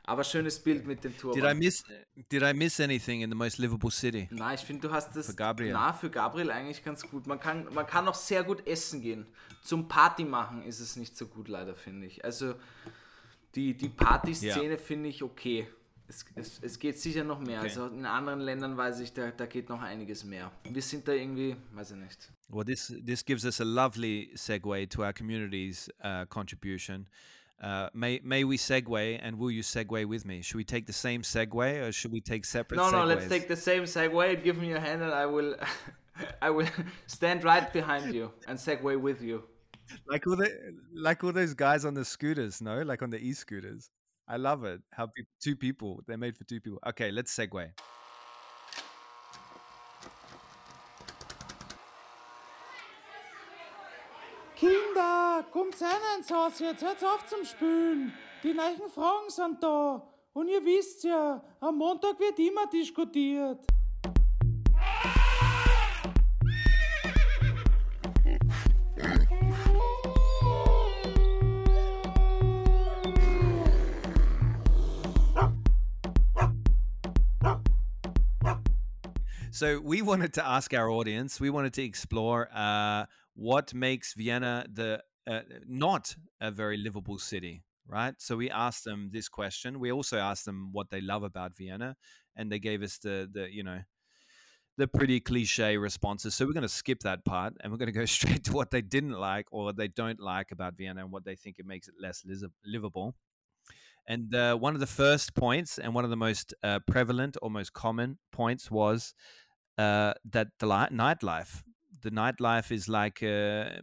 [0.08, 1.38] Aber schönes Bild mit dem Turban.
[1.38, 1.84] Did I miss?
[2.32, 4.26] Did I miss anything in the most livable city?
[4.30, 5.74] Na, ich finde, du hast das Für Gabriel.
[5.74, 7.26] Na, für Gabriel eigentlich ganz gut.
[7.26, 9.26] Man kann, man kann auch sehr gut essen gehen.
[9.62, 12.24] Zum Party machen ist es nicht so gut, leider, finde ich.
[12.24, 12.54] Also,
[13.54, 15.68] die, die Partyszene finde ich okay.
[16.08, 17.60] Es, es, es geht sicher noch mehr.
[17.60, 20.50] Also, in anderen Ländern weiß ich, da, da geht noch einiges mehr.
[20.64, 22.32] Wir sind da irgendwie, weiß ich nicht.
[22.48, 27.06] Well, this this gives us a lovely segue to our community's uh, contribution.
[27.60, 30.42] Uh, may may we segue and will you segue with me?
[30.42, 32.76] Should we take the same segue or should we take separate?
[32.76, 34.44] No, no, let's take the same segue.
[34.44, 35.56] Give me your hand, and I will,
[36.42, 36.68] I will
[37.06, 39.42] stand right behind you and segue with you.
[40.06, 40.50] like all the
[40.94, 43.90] like all those guys on the scooters, no, like on the e-scooters.
[44.28, 44.80] I love it.
[44.92, 46.78] How pe- two people they're made for two people.
[46.86, 47.70] Okay, let's segue.
[54.98, 55.76] Kinder, kommt
[56.18, 58.12] ins Haus jetzt, hört auf zum Spülen.
[58.42, 60.02] Die neuen Fragen sind da.
[60.32, 63.60] Und ihr wisst ja, am Montag wird immer diskutiert.
[79.50, 81.40] So we wanted to ask our audience.
[81.40, 83.06] We wanted to explore uh,
[83.38, 88.14] what makes Vienna the uh, not a very livable city, right?
[88.18, 89.78] So we asked them this question.
[89.78, 91.96] We also asked them what they love about Vienna,
[92.34, 93.80] and they gave us the the you know
[94.76, 96.34] the pretty cliche responses.
[96.34, 98.72] So we're going to skip that part, and we're going to go straight to what
[98.72, 101.88] they didn't like or they don't like about Vienna and what they think it makes
[101.88, 102.24] it less
[102.64, 103.14] livable.
[104.08, 107.50] And uh, one of the first points, and one of the most uh, prevalent or
[107.50, 109.14] most common points, was
[109.76, 111.62] uh, that the li- nightlife.
[112.02, 113.80] The nightlife is like a,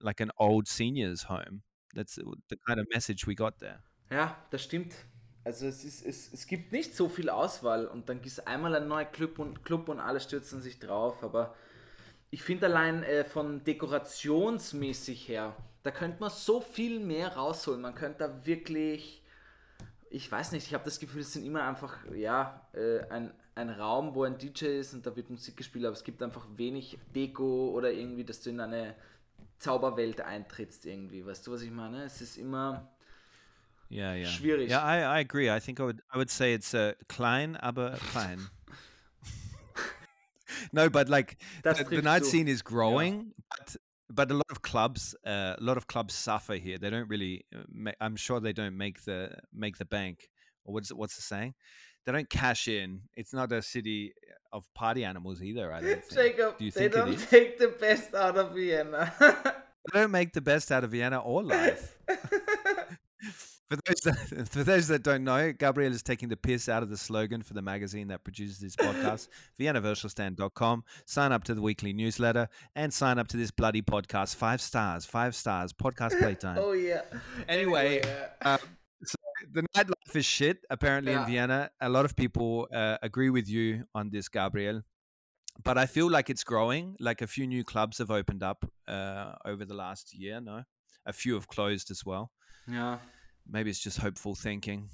[0.00, 1.62] like an old seniors home.
[1.94, 3.80] That's the kind of message we got there.
[4.10, 4.94] Ja, das stimmt.
[5.44, 8.74] Also es, ist, es, es gibt nicht so viel Auswahl und dann gibt es einmal
[8.74, 11.54] ein neuer Club und, Club und alle stürzen sich drauf, aber
[12.30, 17.82] ich finde allein äh, von dekorationsmäßig her, da könnte man so viel mehr rausholen.
[17.82, 19.22] Man könnte da wirklich,
[20.10, 23.70] ich weiß nicht, ich habe das Gefühl, es sind immer einfach, ja, äh, ein, ein
[23.70, 26.98] Raum, wo ein DJ ist und da wird Musik gespielt, aber es gibt einfach wenig
[27.14, 28.94] Deko oder irgendwie, dass du in eine
[29.58, 31.24] Zauberwelt eintrittst irgendwie.
[31.24, 32.04] Weißt du, was ich meine?
[32.04, 32.90] Es ist immer...
[33.90, 34.26] Yeah, yeah.
[34.26, 34.70] Schwierig.
[34.70, 35.50] Yeah, I, I agree.
[35.50, 38.48] I think I would I would say it's uh, klein, aber klein.
[40.72, 42.30] no, but like Das the, the night zu.
[42.30, 43.76] scene is growing, but
[44.08, 46.78] but a lot of clubs, uh, a lot of clubs suffer here.
[46.78, 47.44] They don't really.
[47.54, 50.30] uh, I'm sure they don't make the make the bank.
[50.64, 51.54] Or what's what's the saying?
[52.06, 53.00] They don't cash in.
[53.16, 54.12] It's not a city
[54.52, 55.72] of party animals either.
[55.72, 56.36] I don't think.
[56.36, 59.12] Jacob, Do you they think don't take the best out of Vienna.
[59.92, 61.98] They don't make the best out of Vienna or life.
[63.70, 66.90] For those, that, for those that don't know, Gabriel is taking the piss out of
[66.90, 69.28] the slogan for the magazine that produces this podcast,
[69.58, 70.84] viennavirtualstand.com.
[71.06, 74.36] Sign up to the weekly newsletter and sign up to this bloody podcast.
[74.36, 76.58] Five stars, five stars, podcast playtime.
[76.60, 77.00] oh yeah.
[77.48, 78.02] Anyway,
[78.42, 78.66] uh, um, so
[79.52, 81.20] the nightlife is shit, apparently, Yeah.
[81.26, 81.70] in Vienna.
[81.80, 84.82] A lot of people uh, agree with you on this, Gabriel.
[85.62, 86.96] But I feel like it's growing.
[86.98, 90.64] Like a few new clubs have opened up uh, over the last year, no?
[91.06, 92.30] A few have closed as well.
[92.66, 92.98] ja.
[93.46, 94.88] Maybe it's just hopeful thinking.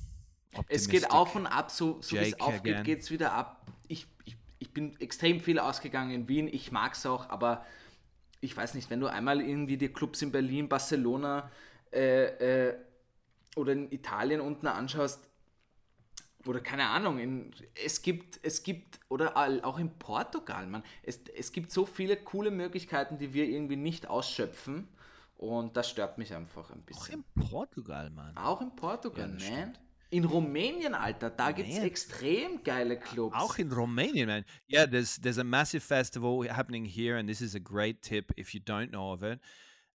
[0.68, 1.12] Es geht optimistic.
[1.14, 3.64] auf und ab, so, so wie es aufgeht, geht es wieder ab.
[3.86, 7.64] Ich, ich, ich bin extrem viel ausgegangen in Wien, ich mag es auch, aber
[8.40, 11.48] ich weiß nicht, wenn du einmal irgendwie die Clubs in Berlin, Barcelona
[11.92, 12.24] äh,
[12.70, 12.74] äh,
[13.56, 15.28] oder in Italien unten anschaust,
[16.46, 21.52] oder keine Ahnung, in, es gibt, es gibt, oder auch in Portugal, man, es, es
[21.52, 24.88] gibt so viele coole Möglichkeiten, die wir irgendwie nicht ausschöpfen
[25.36, 27.24] und das stört mich einfach ein Auch bisschen.
[27.36, 28.36] in Portugal, man.
[28.36, 29.78] Auch in Portugal, Ja, man.
[30.12, 33.36] In Rumänien, Alter, da gibt es extrem geile Clubs.
[33.36, 34.44] Auch in Romania, man.
[34.68, 38.52] Yeah, there's there's a massive festival happening here, and this is a great tip if
[38.52, 39.38] you don't know of it.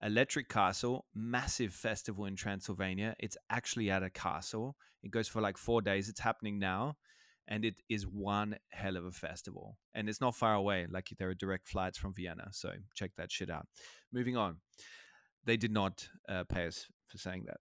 [0.06, 3.16] Electric Castle, massive festival in Transylvania.
[3.20, 4.76] It's actually at a castle.
[5.04, 6.10] It goes for like four days.
[6.10, 6.98] It's happening now,
[7.48, 9.78] and it is one hell of a festival.
[9.96, 10.86] And it's not far away.
[10.90, 13.68] Like there are direct flights from Vienna, so check that shit out.
[14.14, 14.58] Moving on,
[15.44, 17.58] they did not uh, pay us for saying that.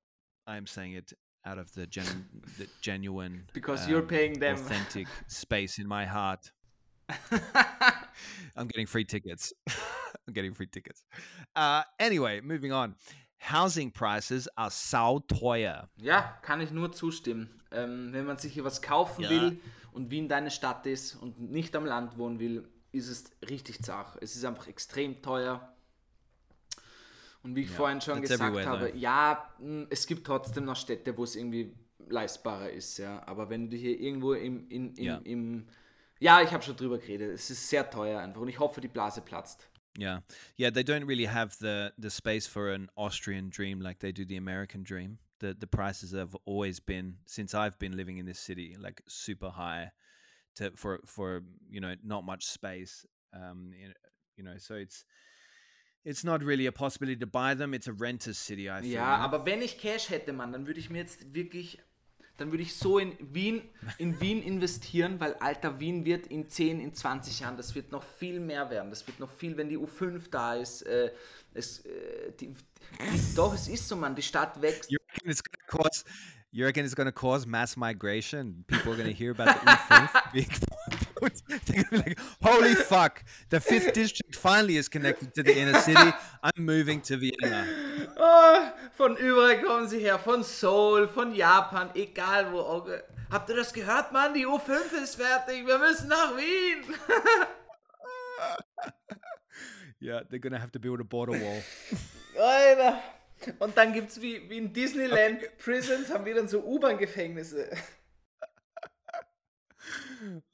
[0.47, 1.13] I am saying it
[1.47, 2.27] out of the, gen-
[2.59, 4.57] the genuine Because you're um, paying them.
[4.57, 6.51] authentic space in my heart.
[8.57, 9.55] I'm getting free tickets.
[10.27, 11.05] I'm getting free tickets.
[11.57, 12.95] Uh, anyway, moving on.
[13.39, 15.89] Housing prices are sauteuer.
[15.97, 17.61] ja, kann ich nur zustimmen.
[17.71, 19.31] Ähm, wenn man sich hier was kaufen Ja.
[19.31, 19.61] will
[19.93, 24.17] und Wien deine Stadt ist und nicht am Land wohnen will, ist es richtig zart.
[24.23, 25.75] Es ist einfach extrem teuer.
[27.43, 28.97] Und wie ich vorhin schon gesagt habe, though.
[28.97, 31.75] ja, mh, es gibt trotzdem noch Städte, wo es irgendwie
[32.09, 33.23] leistbarer ist, ja.
[33.27, 35.17] Aber wenn du hier irgendwo im, in, im, Ja.
[35.25, 35.67] im
[36.21, 38.89] ja, ich habe schon drüber geredet, es ist sehr teuer einfach und ich hoffe, die
[38.89, 39.69] Blase platzt.
[39.97, 40.23] Yeah,
[40.57, 40.71] yeah.
[40.71, 44.37] They don't really have the the space for an Austrian dream like they do the
[44.37, 45.19] American dream.
[45.39, 49.51] The the prices have always been since I've been living in this city like super
[49.51, 49.93] high,
[50.57, 53.07] to for for you know not much space.
[53.33, 53.73] Um,
[54.37, 55.05] you know, so it's
[56.05, 57.73] it's not really a possibility to buy them.
[57.73, 58.93] It's a renter's city, I feel.
[58.93, 61.79] Ja, aber wenn ich Cash hätte, Mann, dann würde ich mir jetzt wirklich,
[62.37, 63.63] dann würde ich so in Wien,
[63.99, 68.03] in Wien investieren, weil alter Wien wird in 10, in 20 Jahren, das wird noch
[68.03, 68.91] viel mehr werden.
[68.91, 70.83] Das wird noch viel, wenn die U5 da ist.
[70.83, 71.13] Äh,
[71.55, 74.91] es, äh, die, die, doch, es ist so, Mann, die Stadt wächst.
[74.91, 76.05] You reckon it's gonna cause?
[76.51, 78.65] You reckon it's gonna cause mass migration?
[78.67, 80.51] People are gonna hear about the U5 being
[81.67, 83.25] They're gonna be like, "Holy fuck!
[83.49, 86.13] The fifth district finally is connected to the inner city.
[86.43, 87.84] I'm moving to Vienna."
[88.27, 88.57] Oh,
[88.97, 92.61] von überall kommen sie her, von Seoul, von Japan, egal wo.
[92.61, 92.89] auch.
[93.31, 94.33] Habt ihr das gehört, Mann?
[94.33, 96.85] Die U5 ist fertig, wir müssen nach Wien.
[100.01, 101.63] Yeah, they're gonna have to build a border wall.
[102.39, 103.01] Alter.
[103.59, 107.71] Und dann gibt's wie, wie in Disneyland Prisons, haben wir dann so U-Bahn-Gefängnisse.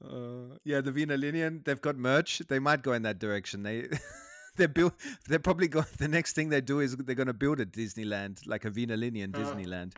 [0.01, 2.45] Uh, yeah, the Wiener Linien, they've got merch.
[2.47, 3.65] They might go in that direction.
[3.65, 3.89] They
[4.61, 4.93] they build.
[5.29, 5.87] They're probably going.
[5.99, 8.97] The next thing they do is they're going to build a Disneyland, like a Wiener
[8.97, 9.93] Linien Disneyland.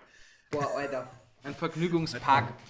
[0.51, 1.07] Boah, Alter.
[1.45, 2.53] Ein Vergnügungspark.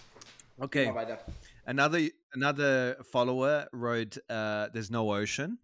[0.61, 0.84] Okay.
[0.84, 1.18] Mal weiter.
[1.66, 2.01] Another
[2.34, 5.59] another follower wrote, uh, "There's no ocean."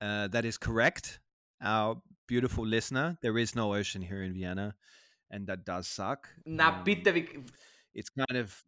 [0.00, 1.20] Uh, that is correct.
[1.60, 4.76] Our beautiful listener, there is no ocean here in Vienna,
[5.30, 6.28] and that does suck.
[6.46, 7.26] Na Um, bitte, wie,
[7.94, 8.64] it's kind of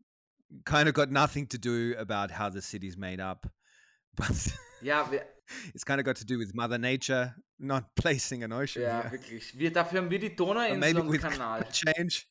[0.65, 3.47] kind of got nothing to do about how the city's made up,
[4.17, 4.53] but
[4.83, 5.23] ja, wir,
[5.75, 8.83] it's kind of got to do with Mother Nature not placing an ocean.
[8.83, 9.13] ja, here.
[9.13, 9.59] wirklich.
[9.59, 11.61] Wir, dafür haben wir die Donauinsel maybe und with Kanal.
[11.61, 12.27] climate change,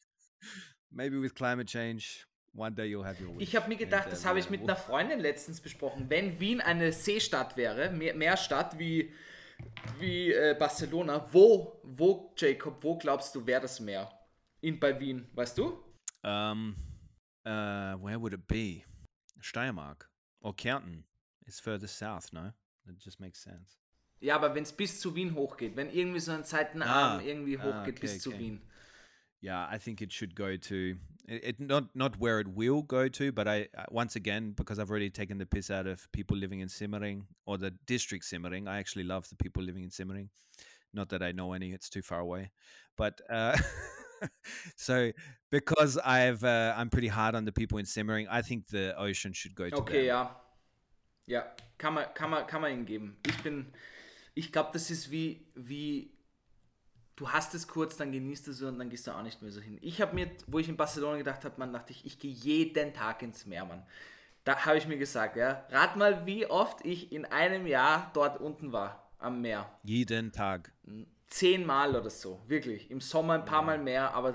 [0.91, 3.47] maybe with climate change, one day you'll have your wish.
[3.47, 6.09] Ich habe mir gedacht, das habe ich mit einer Freundin letztens besprochen.
[6.09, 9.13] Wenn Wien eine Seestadt wäre, Meer, Meerstadt wie,
[9.99, 14.11] wie äh, Barcelona, wo, wo, Jacob, wo glaubst du, wäre das Meer?
[14.61, 15.83] In, bei Wien, weißt du?
[16.21, 16.75] Um,
[17.45, 18.83] uh, where would it be?
[19.39, 20.09] Steiermark
[20.41, 21.05] or Kärnten?
[21.45, 22.51] It's further south, no?
[22.89, 23.77] That just makes sense.
[24.21, 27.57] Ja, aber wenn es bis zu Wien hochgeht, wenn irgendwie so ein Seitenarm Ah, irgendwie
[27.57, 28.39] ah, hochgeht okay, bis zu okay.
[28.39, 28.61] Wien.
[29.41, 33.07] Yeah, I think it should go to it, it not not where it will go
[33.07, 36.35] to, but I uh, once again because I've already taken the piss out of people
[36.35, 38.67] living in Simmering or the district Simmering.
[38.67, 40.29] I actually love the people living in Simmering.
[40.93, 42.51] Not that I know any; it's too far away.
[42.97, 43.57] But uh,
[44.75, 45.11] so
[45.51, 49.31] because I've uh, I'm pretty hard on the people in Simmering, I think the ocean
[49.31, 50.07] should go to Okay, them.
[50.07, 50.35] ja.
[51.29, 51.45] Ja,
[51.77, 53.17] kann man, kann man, kann man ihm geben.
[53.27, 53.71] Ich bin,
[54.33, 56.11] ich glaube, das ist wie, wie,
[57.15, 59.61] du hast es kurz, dann genießt es und dann gehst du auch nicht mehr so
[59.61, 59.77] hin.
[59.81, 62.93] Ich habe mir, wo ich in Barcelona gedacht habe, man dachte ich, ich gehe jeden
[62.93, 63.85] Tag ins Meer, Mann.
[64.43, 68.41] Da habe ich mir gesagt, ja, rat mal, wie oft ich in einem Jahr dort
[68.41, 69.69] unten war, am Meer.
[69.83, 70.71] Jeden Tag.
[71.27, 72.89] zehnmal oder so, wirklich.
[72.89, 74.33] Im Sommer ein paar Mal mehr, aber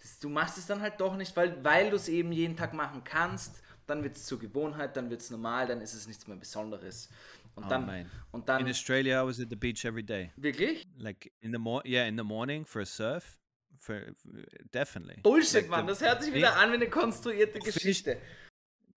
[0.00, 2.74] das, du machst es dann halt doch nicht, weil, weil du es eben jeden Tag
[2.74, 3.61] machen kannst.
[3.86, 7.08] Dann wird es zur Gewohnheit, dann wird es normal, dann ist es nichts mehr Besonderes.
[7.54, 8.10] Und Oh, dann, man.
[8.30, 10.30] und In dann, Australia, I was at the beach every day.
[10.36, 10.86] wirklich?
[10.96, 13.38] Like in the mor yeah, in the morning for a surf.
[13.78, 14.14] For
[14.72, 15.20] definitely.
[15.22, 18.18] Bullshit, Like Mann, das hört sich wieder an wie eine konstruierte Geschichte.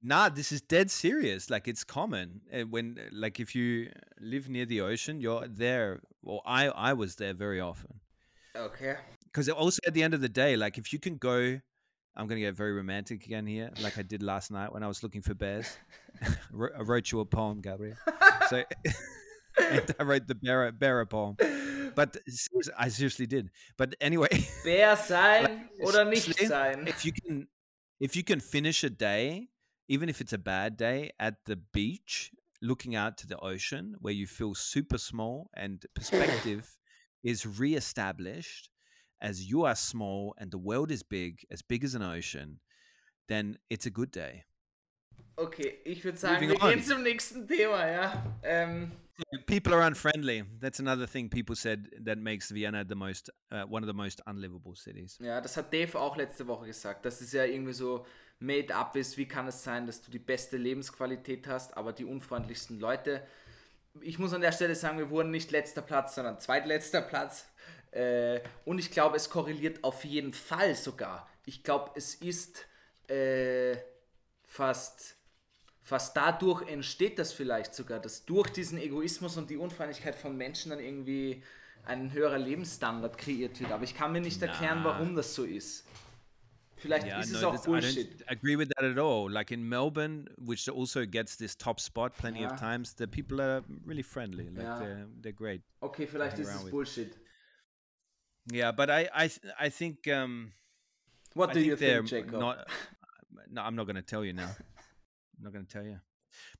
[0.01, 1.49] Nah, this is dead serious.
[1.49, 6.01] Like it's common Uh, when, like, if you live near the ocean, you're there.
[6.21, 7.99] Well, I I was there very often
[8.55, 8.95] Okay.
[9.25, 11.59] because also at the end of the day, like, if you can go,
[12.17, 15.03] I'm gonna get very romantic again here, like I did last night when I was
[15.03, 15.77] looking for bears.
[16.21, 17.97] I wrote you a poem, Gabriel.
[18.49, 18.63] So
[19.57, 21.35] I wrote the bear bear poem,
[21.95, 22.15] but
[22.77, 23.49] I seriously did.
[23.75, 24.29] But anyway.
[24.63, 26.87] Bär sein oder nicht sein?
[26.87, 27.47] if you can
[27.99, 29.49] if you can finish a day
[29.87, 34.13] even if it's a bad day at the beach looking out to the ocean where
[34.13, 36.77] you feel super small and perspective
[37.23, 38.69] is re-established
[39.19, 42.59] as you are small and the world is big as big as an ocean
[43.27, 44.45] then it's a good day
[45.37, 46.85] Okay, ich würde sagen, Moving wir gehen on.
[46.85, 48.37] zum nächsten Thema, ja.
[48.41, 48.93] Ähm,
[49.45, 53.83] people are unfriendly that's another thing people said that makes vienna the most uh, one
[53.83, 57.33] of the most unlivable cities Ja, das hat Dave auch letzte Woche gesagt, dass es
[57.33, 58.05] ja irgendwie so
[58.39, 59.17] made up ist.
[59.17, 63.25] Wie kann es sein, dass du die beste Lebensqualität hast, aber die unfreundlichsten Leute?
[64.01, 67.47] Ich muss an der Stelle sagen, wir wurden nicht letzter Platz, sondern zweitletzter Platz.
[67.95, 71.29] Äh, und ich glaube, es korreliert auf jeden Fall sogar.
[71.45, 72.65] Ich glaube, es ist
[73.07, 73.77] äh,
[74.43, 75.15] fast,
[75.81, 80.71] fast dadurch entsteht das vielleicht sogar, dass durch diesen Egoismus und die Unfreundlichkeit von Menschen
[80.71, 81.41] dann irgendwie
[81.85, 83.71] ein höherer Lebensstandard kreiert wird.
[83.71, 84.85] Aber ich kann mir nicht erklären, Na.
[84.85, 85.85] warum das so ist.
[86.77, 88.21] Vielleicht Yeah, ist es no, auch that's- I Bullshit.
[88.23, 89.31] don't agree with that at all.
[89.31, 92.51] Like in Melbourne, which also gets this top spot plenty Yeah.
[92.51, 94.49] of times, the people are really friendly.
[94.49, 94.79] Like Yeah.
[94.79, 95.61] they're, they're great.
[95.79, 97.11] Okay, vielleicht ist es around with.
[98.51, 99.29] Yeah, but I I
[99.59, 100.53] I think um
[101.33, 102.39] What I do think you think, Jacob?
[102.39, 102.67] not.
[103.51, 104.49] No, I'm not going to tell you now.
[105.37, 105.99] I'm not going to tell you.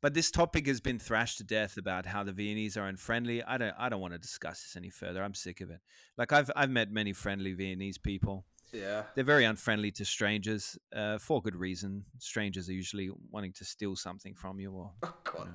[0.02, 3.44] But this topic has been thrashed to death about how the Viennese are unfriendly.
[3.44, 5.24] I don't I don't want to discuss this any further.
[5.24, 5.82] I'm sick of it.
[6.18, 8.46] Like I've I've met many friendly Viennese people.
[8.72, 9.04] Ja.
[9.14, 12.06] They're very unfriendly to strangers uh, for good reason.
[12.20, 15.48] Strangers are usually wanting to steal something from you or Oh Gott.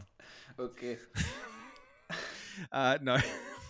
[0.59, 0.97] Okay.
[2.73, 3.19] uh, no,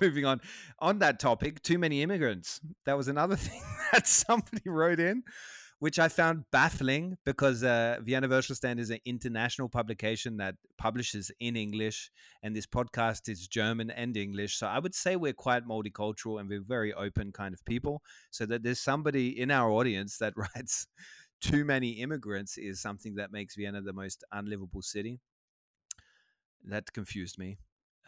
[0.06, 0.40] moving on.
[0.78, 2.60] On that topic, too many immigrants.
[2.86, 5.22] That was another thing that somebody wrote in,
[5.78, 11.56] which I found baffling because uh, Vienna Stand is an international publication that publishes in
[11.56, 12.10] English,
[12.42, 14.58] and this podcast is German and English.
[14.58, 18.02] So I would say we're quite multicultural and we're very open kind of people.
[18.30, 20.86] So that there's somebody in our audience that writes
[21.40, 25.20] too many immigrants is something that makes Vienna the most unlivable city.
[26.64, 27.56] That confused me.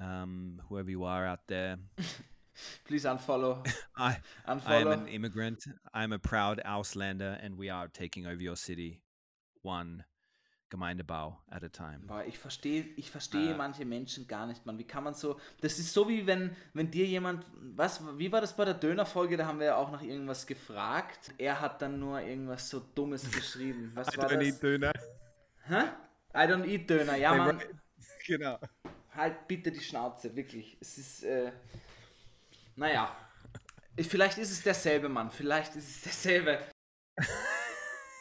[0.03, 1.76] Um, whoever you are out there,
[2.84, 3.64] Please unfollow.
[3.96, 4.92] I I am Unfollow.
[4.92, 5.64] an immigrant.
[5.94, 9.00] I'm a proud Auslander, and we are taking over your city,
[9.62, 10.05] one
[10.70, 12.00] Gemeindebau at a time.
[12.07, 13.57] Boah, ich verstehe ich verstehe Äh.
[13.57, 14.76] manche Menschen gar nicht, Mann.
[14.78, 15.38] Wie kann man so.
[15.61, 17.44] Das ist so wie wenn, wenn dir jemand.
[17.76, 19.36] Was, wie war das bei der Dönerfolge?
[19.36, 21.32] Da haben wir ja auch nach irgendwas gefragt.
[21.38, 23.92] Er hat dann nur irgendwas so Dummes geschrieben.
[23.94, 24.59] Was war das?
[24.61, 24.92] Döner.
[25.68, 25.84] Hä?
[26.34, 27.16] I don't eat Döner.
[27.16, 27.61] Ja, Mann.
[28.26, 28.59] Genau.
[29.14, 30.76] Halt bitte die Schnauze, wirklich.
[30.80, 31.22] Es ist.
[31.24, 31.52] Äh,
[32.76, 33.14] naja.
[34.00, 35.30] Vielleicht ist es derselbe Mann.
[35.30, 36.58] Vielleicht ist es derselbe.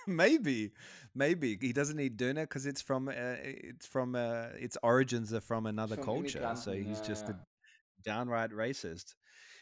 [0.06, 0.72] Maybe,
[1.14, 3.12] maybe he doesn't eat Döner because it's from uh,
[3.44, 6.56] it's from uh, its origins are from another From culture.
[6.56, 7.36] So he's ja, just ja.
[7.36, 7.46] a
[8.04, 9.16] downright racist.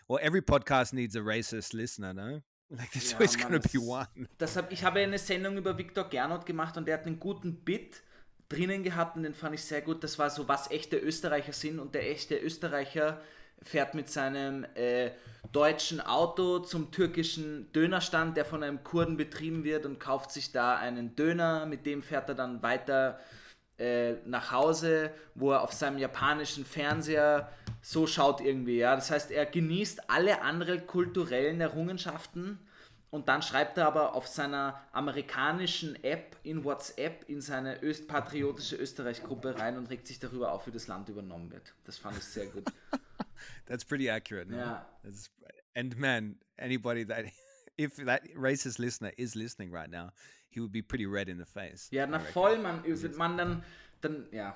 [0.08, 2.42] Well, every podcast needs a racist listener, no?
[2.72, 4.28] Like there's Ja, always Mann, going to das be ist- one.
[4.38, 7.64] Das hab, ich habe eine Sendung über Viktor Gernot gemacht und der hat einen guten
[7.66, 8.02] Bit
[8.50, 10.04] drinnen gehabt und den fand ich sehr gut.
[10.04, 13.22] Das war so, was echte Österreicher sind und der echte Österreicher
[13.62, 15.12] fährt mit seinem äh,
[15.52, 20.78] deutschen Auto zum türkischen Dönerstand, der von einem Kurden betrieben wird und kauft sich da
[20.78, 23.20] einen Döner, mit dem fährt er dann weiter
[23.78, 28.96] äh, nach Hause, wo er auf seinem japanischen Fernseher so schaut irgendwie, ja.
[28.96, 32.60] Das heißt, er genießt alle anderen kulturellen Errungenschaften
[33.12, 38.76] und dann schreibt er aber auf seiner amerikanischen App in WhatsApp in seine öst patriotische
[38.76, 41.74] Österreich-Gruppe rein und regt sich darüber auf, wie das Land übernommen wird.
[41.86, 42.66] Das fand ich sehr gut.
[43.66, 44.54] That's pretty accurate.
[44.54, 44.86] Ja.
[45.04, 45.32] That's,
[45.76, 47.26] and man, anybody that
[47.78, 50.12] if that racist listener is listening right now,
[50.50, 51.90] he would be pretty red in the face.
[51.92, 52.84] Ja, na voll, man,
[53.18, 53.64] man dann,
[54.02, 54.56] dann, ja,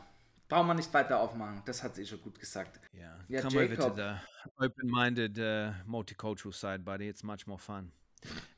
[0.49, 1.61] braucht man nicht weiter aufmachen.
[1.65, 2.79] Das hat sie eh schon gut gesagt.
[2.93, 3.95] Yeah, Yeah, come over to Jacob.
[3.95, 7.07] the open-minded, uh, multicultural side, buddy.
[7.07, 7.91] It's much more fun.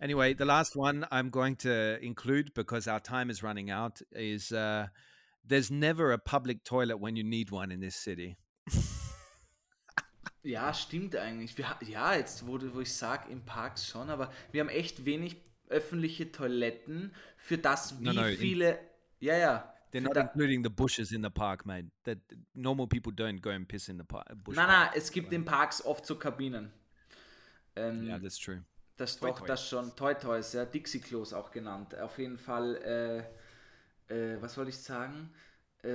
[0.02, 4.52] Anyway, the last one I'm going to include because our time is running out is
[4.52, 4.88] uh,
[5.48, 8.38] there's never a public toilet when you need one in this city.
[10.44, 11.58] Ja, stimmt eigentlich.
[11.58, 15.38] Wir, ja, jetzt du- wo ich sage, im Park schon, aber wir haben echt wenig
[15.70, 18.80] öffentliche Toiletten für das, wie No, no, in- viele.
[19.20, 19.74] Ja, ja.
[19.92, 21.88] They're not including the bushes in the park, mate.
[22.04, 22.20] That
[22.54, 24.28] normal people don't go and piss in the park.
[24.44, 26.72] Bush nein, nein, es gibt in Parks oft so Kabinen.
[27.76, 28.64] Ähm, Yeah, that's true.
[28.98, 29.48] Das Toi doch, Tois.
[29.48, 29.96] das schon.
[29.96, 31.98] Toy Toys, ja, Dixie-Klos auch genannt.
[32.00, 33.26] Auf jeden Fall,
[34.10, 35.32] äh, äh, was wollte ich sagen?
[35.84, 35.90] Äh,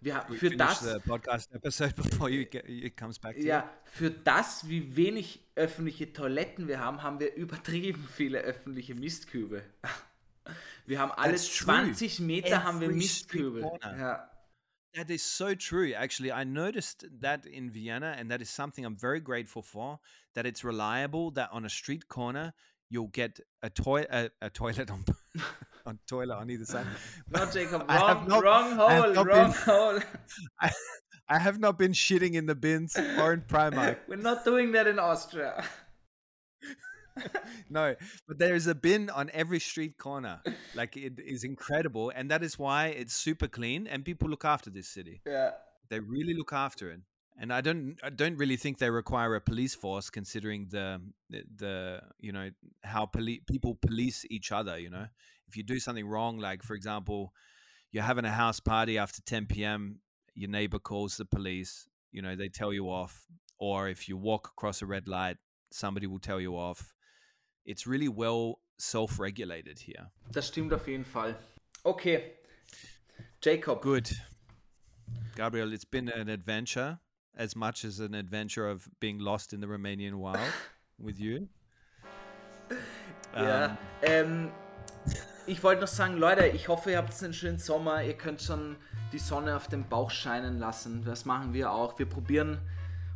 [0.00, 0.80] wir, ha- We für finish das.
[0.80, 3.48] the podcast episode before you get, it comes back to you.
[3.48, 9.62] Ja, für das, wie wenig öffentliche Toiletten wir haben, haben wir übertrieben viele öffentliche Mistkübe.
[10.88, 11.64] Wir haben alle That's true.
[11.64, 13.58] 20 Meter haben wir Every Mistkübe.
[13.58, 13.98] street corner.
[13.98, 14.30] Ja.
[14.96, 15.92] That is so true.
[15.92, 19.98] Actually, I noticed that in Vienna, and that is something I'm very grateful for.
[20.34, 21.30] That it's reliable.
[21.32, 22.54] That on a street corner
[22.88, 25.04] you'll get a toy a, a toilet on
[25.86, 26.86] on toilet on either side.
[27.30, 29.98] No, Jacob, I have wrong, not- wrong hole, not wrong been- hole.
[30.60, 30.70] I,
[31.28, 33.98] I have not been shitting in the bins or in Primark.
[34.08, 35.64] We're not doing that in Austria.
[37.70, 37.94] no,
[38.28, 40.40] but there is a bin on every street corner.
[40.74, 44.70] Like it is incredible, and that is why it's super clean and people look after
[44.70, 45.20] this city.
[45.26, 45.50] Ja.
[45.88, 47.00] they really look after it
[47.38, 51.00] and i don't i don't really think they require a police force considering the
[51.30, 52.50] the, the you know
[52.82, 55.06] how poli- people police each other you know
[55.48, 57.32] if you do something wrong like for example
[57.92, 60.00] you're having a house party after 10 p.m
[60.34, 63.26] your neighbor calls the police you know they tell you off
[63.58, 65.36] or if you walk across a red light
[65.70, 66.94] somebody will tell you off
[67.66, 71.36] it's really well self-regulated here Das stimmt auf jeden Fall.
[71.84, 72.32] Okay.
[73.42, 73.80] Jacob.
[73.82, 74.10] Good.
[75.36, 76.98] Gabriel, it's been an adventure
[77.36, 80.52] as much as an adventure of being lost in the Romanian wild
[80.98, 81.48] with you.
[83.34, 84.50] Ja, ähm,
[85.46, 88.02] ich wollte noch sagen, Leute, ich hoffe, ihr habt einen schönen Sommer.
[88.02, 88.76] Ihr könnt schon
[89.12, 91.04] die Sonne auf dem Bauch scheinen lassen.
[91.04, 91.98] Das machen wir auch.
[91.98, 92.58] Wir probieren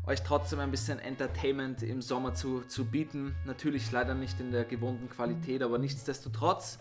[0.07, 3.35] euch trotzdem ein bisschen Entertainment im Sommer zu, zu bieten.
[3.45, 6.79] Natürlich leider nicht in der gewohnten Qualität, aber nichtsdestotrotz.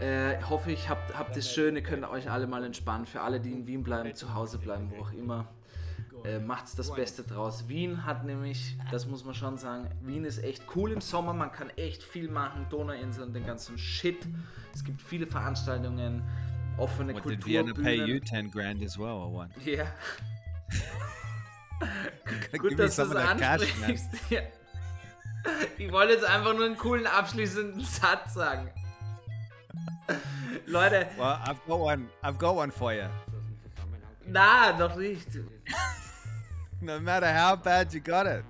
[0.00, 1.76] Äh, hoffe, ich habt, habt es schön.
[1.76, 3.06] Ihr könnt euch alle mal entspannen.
[3.06, 5.46] Für alle, die in Wien bleiben, zu Hause bleiben, wo auch immer.
[6.24, 7.68] Äh, macht's das Beste draus.
[7.68, 11.32] Wien hat nämlich, das muss man schon sagen, Wien ist echt cool im Sommer.
[11.32, 12.66] Man kann echt viel machen.
[12.68, 14.26] Donauinsel und den ganzen Shit.
[14.74, 16.22] Es gibt viele Veranstaltungen,
[16.78, 18.24] offene What did Vienna pay you Kulturbühnen.
[18.24, 19.48] 10 grand as well or what?
[19.64, 19.86] Ja.
[22.58, 24.08] Gut, dass du es ansprichst.
[24.30, 24.40] Ja.
[25.78, 28.70] Ich wollte jetzt einfach nur einen coolen abschließenden Satz sagen.
[30.66, 32.08] Leute, Well, I've got one.
[32.22, 33.08] I've got one for you.
[34.26, 35.28] na, noch nicht.
[36.82, 38.42] No matter how bad you got it.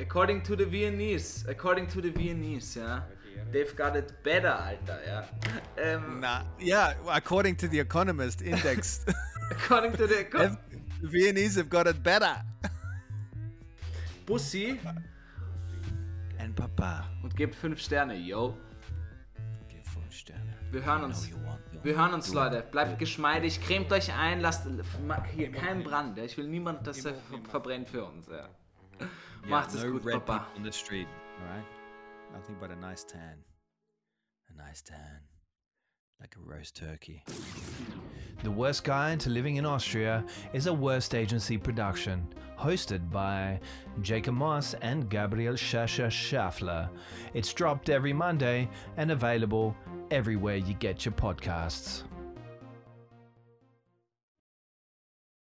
[0.00, 3.02] According to the Viennese, according to the Viennese, ja.
[3.52, 5.24] They've got it better, Alter, ja.
[5.76, 6.44] Ähm, Nah.
[6.58, 9.04] Yeah, according to the Economist index,
[9.50, 10.20] according to the
[11.00, 12.42] the Viennese have got it better.
[14.26, 14.78] Bussi
[16.38, 17.04] And Papa.
[17.22, 18.56] und gebt 5 Sterne, yo.
[19.68, 20.54] Give fünf Sterne.
[20.70, 21.30] Wir hören uns.
[21.82, 22.62] Wir hören uns, Leute.
[22.70, 24.66] Bleibt geschmeidig, cremt euch ein, lasst
[25.34, 26.18] hier keinen Brand.
[26.18, 28.26] Ich will niemand, dass er ver verbrennt für uns.
[28.26, 28.48] Ja.
[29.46, 30.46] Macht es gut, Papa.
[30.56, 31.06] on the street.
[31.40, 31.64] All right.
[32.32, 33.44] Nothing but a nice tan.
[34.50, 35.22] A nice tan,
[36.20, 37.24] like a roast turkey.
[38.42, 42.26] The Worst Guide to Living in Austria is a Worst Agency production,
[42.58, 43.60] hosted by
[44.02, 46.88] Jacob Moss and Gabriel Schascher Schaffler.
[47.34, 49.76] It's dropped every Monday and available
[50.10, 52.02] everywhere you get your podcasts.